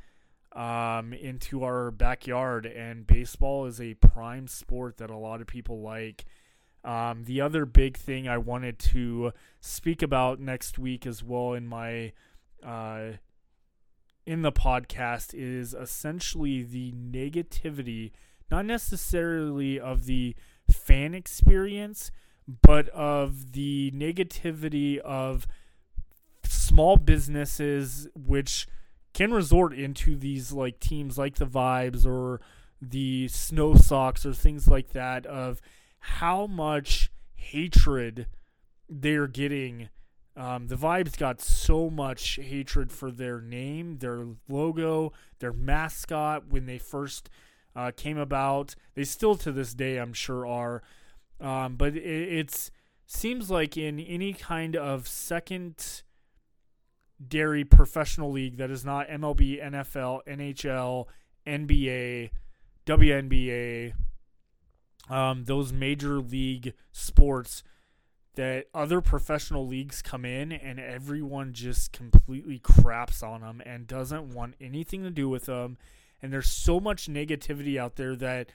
um, 0.53 1.13
into 1.13 1.63
our 1.63 1.91
backyard, 1.91 2.65
and 2.65 3.07
baseball 3.07 3.65
is 3.65 3.79
a 3.79 3.93
prime 3.93 4.47
sport 4.47 4.97
that 4.97 5.09
a 5.09 5.17
lot 5.17 5.39
of 5.39 5.47
people 5.47 5.81
like. 5.81 6.25
Um, 6.87 7.25
the 7.25 7.41
other 7.41 7.65
big 7.65 7.97
thing 7.97 8.29
I 8.29 8.37
wanted 8.37 8.79
to 8.79 9.33
speak 9.59 10.01
about 10.01 10.39
next 10.39 10.79
week 10.79 11.05
as 11.05 11.21
well 11.21 11.51
in 11.51 11.67
my 11.67 12.13
uh, 12.65 13.17
in 14.25 14.41
the 14.41 14.53
podcast 14.53 15.33
is 15.33 15.73
essentially 15.73 16.63
the 16.63 16.93
negativity, 16.93 18.11
not 18.49 18.65
necessarily 18.65 19.77
of 19.77 20.05
the 20.05 20.33
fan 20.71 21.13
experience, 21.13 22.09
but 22.47 22.87
of 22.89 23.51
the 23.51 23.91
negativity 23.93 24.97
of 24.99 25.45
small 26.45 26.95
businesses 26.95 28.07
which 28.15 28.65
can 29.13 29.33
resort 29.33 29.73
into 29.73 30.15
these 30.15 30.53
like 30.53 30.79
teams 30.79 31.17
like 31.17 31.35
the 31.35 31.45
vibes 31.45 32.05
or 32.05 32.39
the 32.81 33.27
Snow 33.27 33.75
Sox 33.75 34.25
or 34.25 34.33
things 34.33 34.69
like 34.69 34.93
that 34.93 35.25
of 35.25 35.61
how 35.99 36.47
much 36.47 37.11
hatred 37.35 38.27
they're 38.89 39.27
getting. 39.27 39.89
Um, 40.35 40.67
the 40.67 40.75
vibes 40.75 41.17
got 41.17 41.41
so 41.41 41.89
much 41.89 42.35
hatred 42.41 42.91
for 42.91 43.09
their 43.09 43.41
name 43.41 43.97
their 43.97 44.27
logo 44.47 45.11
their 45.39 45.51
mascot 45.51 46.47
when 46.49 46.67
they 46.67 46.77
first 46.77 47.29
uh, 47.75 47.91
came 47.95 48.17
about. 48.17 48.75
They 48.93 49.03
still 49.03 49.35
to 49.37 49.51
this 49.51 49.73
day 49.73 49.97
i'm 49.97 50.13
sure 50.13 50.45
are. 50.45 50.83
Um, 51.39 51.75
but 51.75 51.95
it 51.95 52.03
it's 52.03 52.71
seems 53.07 53.49
like 53.49 53.77
in 53.77 53.99
any 53.99 54.33
kind 54.33 54.75
of 54.75 55.07
second 55.07 56.03
dairy 57.25 57.63
professional 57.63 58.31
league 58.31 58.57
that 58.57 58.69
is 58.69 58.85
not 58.85 59.07
MLB, 59.07 59.63
NFL, 59.63 60.21
NHL, 60.27 61.05
NBA, 61.45 62.29
WNBA, 62.85 63.93
um, 65.09 65.45
those 65.45 65.71
major 65.71 66.19
league 66.19 66.73
sports 66.91 67.63
that 68.35 68.67
other 68.73 69.01
professional 69.01 69.65
leagues 69.65 70.01
come 70.01 70.23
in 70.23 70.51
and 70.51 70.79
everyone 70.79 71.53
just 71.53 71.91
completely 71.91 72.59
craps 72.59 73.23
on 73.23 73.41
them 73.41 73.61
and 73.65 73.87
doesn't 73.87 74.33
want 74.33 74.53
anything 74.61 75.01
to 75.03 75.09
do 75.09 75.27
with 75.27 75.45
them. 75.45 75.77
And 76.21 76.31
there's 76.31 76.49
so 76.49 76.79
much 76.79 77.07
negativity 77.07 77.77
out 77.77 77.95
there 77.95 78.15
that 78.15 78.51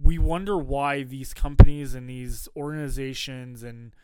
we 0.00 0.18
wonder 0.18 0.56
why 0.56 1.02
these 1.02 1.34
companies 1.34 1.94
and 1.94 2.08
these 2.08 2.48
organizations 2.56 3.62
and 3.62 3.94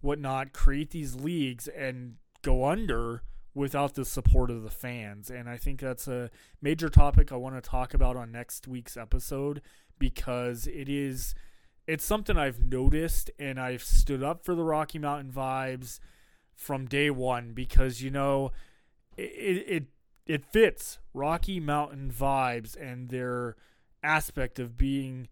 whatnot 0.00 0.52
create 0.52 0.90
these 0.90 1.16
leagues 1.16 1.66
and 1.68 2.16
go 2.42 2.64
under 2.64 3.22
without 3.54 3.94
the 3.94 4.04
support 4.04 4.50
of 4.50 4.62
the 4.62 4.70
fans. 4.70 5.28
And 5.30 5.48
I 5.48 5.56
think 5.56 5.80
that's 5.80 6.06
a 6.06 6.30
major 6.62 6.88
topic 6.88 7.32
I 7.32 7.36
want 7.36 7.56
to 7.56 7.68
talk 7.68 7.94
about 7.94 8.16
on 8.16 8.30
next 8.30 8.68
week's 8.68 8.96
episode 8.96 9.60
because 9.98 10.66
it 10.66 10.88
is 10.88 11.34
it's 11.86 12.04
something 12.04 12.36
I've 12.36 12.60
noticed 12.60 13.30
and 13.38 13.58
I've 13.58 13.82
stood 13.82 14.22
up 14.22 14.44
for 14.44 14.54
the 14.54 14.64
Rocky 14.64 14.98
Mountain 14.98 15.32
vibes 15.32 16.00
from 16.54 16.86
day 16.86 17.10
1 17.10 17.52
because 17.52 18.02
you 18.02 18.10
know 18.10 18.52
it 19.16 19.64
it 19.66 19.84
it 20.26 20.44
fits 20.44 20.98
Rocky 21.14 21.58
Mountain 21.60 22.12
vibes 22.12 22.76
and 22.76 23.08
their 23.08 23.56
aspect 24.02 24.58
of 24.58 24.76
being 24.76 25.28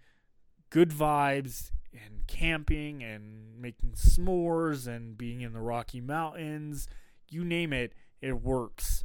good 0.70 0.90
vibes 0.90 1.70
and 1.92 2.26
camping 2.26 3.02
and 3.02 3.60
making 3.60 3.92
s'mores 3.92 4.86
and 4.86 5.16
being 5.16 5.40
in 5.40 5.52
the 5.52 5.60
Rocky 5.60 6.00
Mountains, 6.00 6.88
you 7.30 7.44
name 7.44 7.72
it, 7.72 7.92
it 8.20 8.42
works. 8.42 9.04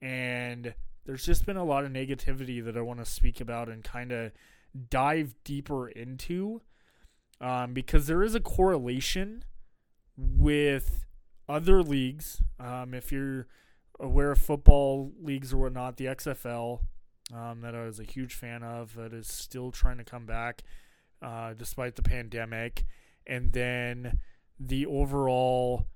And 0.00 0.74
there's 1.04 1.24
just 1.24 1.46
been 1.46 1.56
a 1.56 1.64
lot 1.64 1.84
of 1.84 1.90
negativity 1.90 2.64
that 2.64 2.76
I 2.76 2.80
want 2.80 3.00
to 3.00 3.04
speak 3.04 3.40
about 3.40 3.68
and 3.68 3.82
kind 3.82 4.12
of 4.12 4.32
dive 4.90 5.34
deeper 5.44 5.88
into 5.88 6.62
um, 7.40 7.72
because 7.72 8.06
there 8.06 8.22
is 8.22 8.34
a 8.34 8.40
correlation 8.40 9.44
with 10.16 11.04
other 11.48 11.82
leagues. 11.82 12.42
Um, 12.58 12.94
if 12.94 13.12
you're 13.12 13.46
aware 14.00 14.32
of 14.32 14.38
football 14.38 15.12
leagues 15.20 15.52
or 15.52 15.58
whatnot, 15.58 15.96
the 15.96 16.06
XFL, 16.06 16.80
um, 17.34 17.60
that 17.60 17.74
I 17.74 17.84
was 17.84 18.00
a 18.00 18.04
huge 18.04 18.34
fan 18.34 18.62
of, 18.62 18.94
that 18.94 19.12
is 19.12 19.28
still 19.28 19.70
trying 19.70 19.98
to 19.98 20.04
come 20.04 20.26
back 20.26 20.62
uh, 21.22 21.54
despite 21.54 21.96
the 21.96 22.02
pandemic, 22.02 22.84
and 23.26 23.52
then 23.52 24.18
the 24.58 24.86
overall 24.86 25.86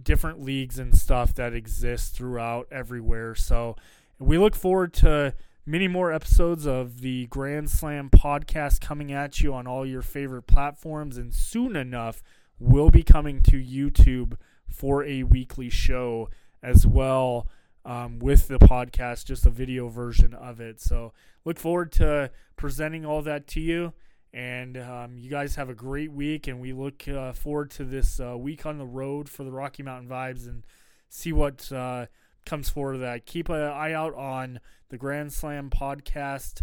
different 0.00 0.40
leagues 0.40 0.78
and 0.78 0.96
stuff 0.96 1.34
that 1.34 1.54
exist 1.54 2.14
throughout 2.14 2.68
everywhere. 2.70 3.34
So 3.34 3.76
we 4.18 4.38
look 4.38 4.54
forward 4.54 4.92
to 4.94 5.34
many 5.66 5.88
more 5.88 6.12
episodes 6.12 6.66
of 6.66 7.00
the 7.00 7.26
Grand 7.26 7.70
Slam 7.70 8.10
podcast 8.10 8.80
coming 8.80 9.12
at 9.12 9.40
you 9.40 9.54
on 9.54 9.66
all 9.66 9.84
your 9.84 10.02
favorite 10.02 10.42
platforms, 10.46 11.16
and 11.16 11.34
soon 11.34 11.76
enough, 11.76 12.22
we'll 12.58 12.90
be 12.90 13.02
coming 13.02 13.42
to 13.42 13.56
YouTube 13.56 14.36
for 14.68 15.04
a 15.04 15.22
weekly 15.22 15.70
show 15.70 16.28
as 16.62 16.86
well. 16.86 17.48
Um, 17.82 18.18
with 18.18 18.46
the 18.48 18.58
podcast, 18.58 19.24
just 19.24 19.46
a 19.46 19.50
video 19.50 19.88
version 19.88 20.34
of 20.34 20.60
it. 20.60 20.82
So, 20.82 21.14
look 21.46 21.58
forward 21.58 21.92
to 21.92 22.30
presenting 22.54 23.06
all 23.06 23.22
that 23.22 23.46
to 23.48 23.60
you. 23.60 23.94
And 24.34 24.76
um, 24.76 25.16
you 25.16 25.30
guys 25.30 25.56
have 25.56 25.70
a 25.70 25.74
great 25.74 26.12
week, 26.12 26.46
and 26.46 26.60
we 26.60 26.74
look 26.74 27.08
uh, 27.08 27.32
forward 27.32 27.70
to 27.72 27.84
this 27.84 28.20
uh, 28.20 28.36
week 28.36 28.66
on 28.66 28.76
the 28.76 28.84
road 28.84 29.30
for 29.30 29.44
the 29.44 29.50
Rocky 29.50 29.82
Mountain 29.82 30.10
Vibes 30.10 30.46
and 30.46 30.64
see 31.08 31.32
what 31.32 31.72
uh, 31.72 32.06
comes 32.50 32.68
forward 32.68 32.98
that. 32.98 33.26
Keep 33.26 33.48
an 33.48 33.60
eye 33.60 33.92
out 33.92 34.12
on 34.14 34.58
the 34.88 34.98
Grand 34.98 35.32
Slam 35.32 35.70
podcast 35.70 36.62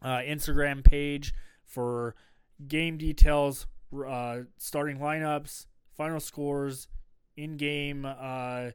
uh, 0.00 0.20
Instagram 0.26 0.82
page 0.82 1.34
for 1.66 2.14
game 2.66 2.96
details, 2.96 3.66
uh, 3.94 4.38
starting 4.56 4.98
lineups, 4.98 5.66
final 5.94 6.18
scores, 6.18 6.88
in 7.36 7.58
game 7.58 8.06
uh, 8.06 8.70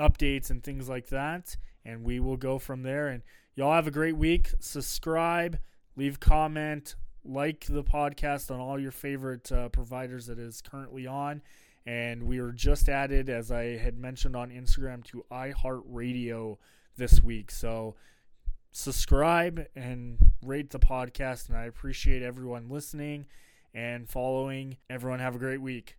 updates, 0.00 0.50
and 0.50 0.64
things 0.64 0.88
like 0.88 1.06
that. 1.10 1.56
And 1.84 2.02
we 2.02 2.18
will 2.18 2.36
go 2.36 2.58
from 2.58 2.82
there. 2.82 3.06
And 3.06 3.22
y'all 3.54 3.72
have 3.72 3.86
a 3.86 3.92
great 3.92 4.16
week. 4.16 4.50
Subscribe, 4.58 5.60
leave 5.94 6.18
comment, 6.18 6.96
like 7.24 7.64
the 7.68 7.84
podcast 7.84 8.50
on 8.50 8.58
all 8.58 8.76
your 8.76 8.90
favorite 8.90 9.52
uh, 9.52 9.68
providers 9.68 10.26
that 10.26 10.40
is 10.40 10.60
currently 10.60 11.06
on. 11.06 11.42
And 11.86 12.24
we 12.24 12.40
were 12.40 12.52
just 12.52 12.88
added, 12.88 13.30
as 13.30 13.50
I 13.50 13.78
had 13.78 13.98
mentioned 13.98 14.36
on 14.36 14.50
Instagram, 14.50 15.04
to 15.04 15.24
iHeartRadio 15.30 16.58
this 16.96 17.22
week. 17.22 17.50
So 17.50 17.94
subscribe 18.72 19.66
and 19.74 20.18
rate 20.42 20.70
the 20.70 20.78
podcast. 20.78 21.48
And 21.48 21.56
I 21.56 21.64
appreciate 21.64 22.22
everyone 22.22 22.68
listening 22.68 23.26
and 23.72 24.08
following. 24.08 24.76
Everyone 24.90 25.20
have 25.20 25.34
a 25.34 25.38
great 25.38 25.62
week. 25.62 25.96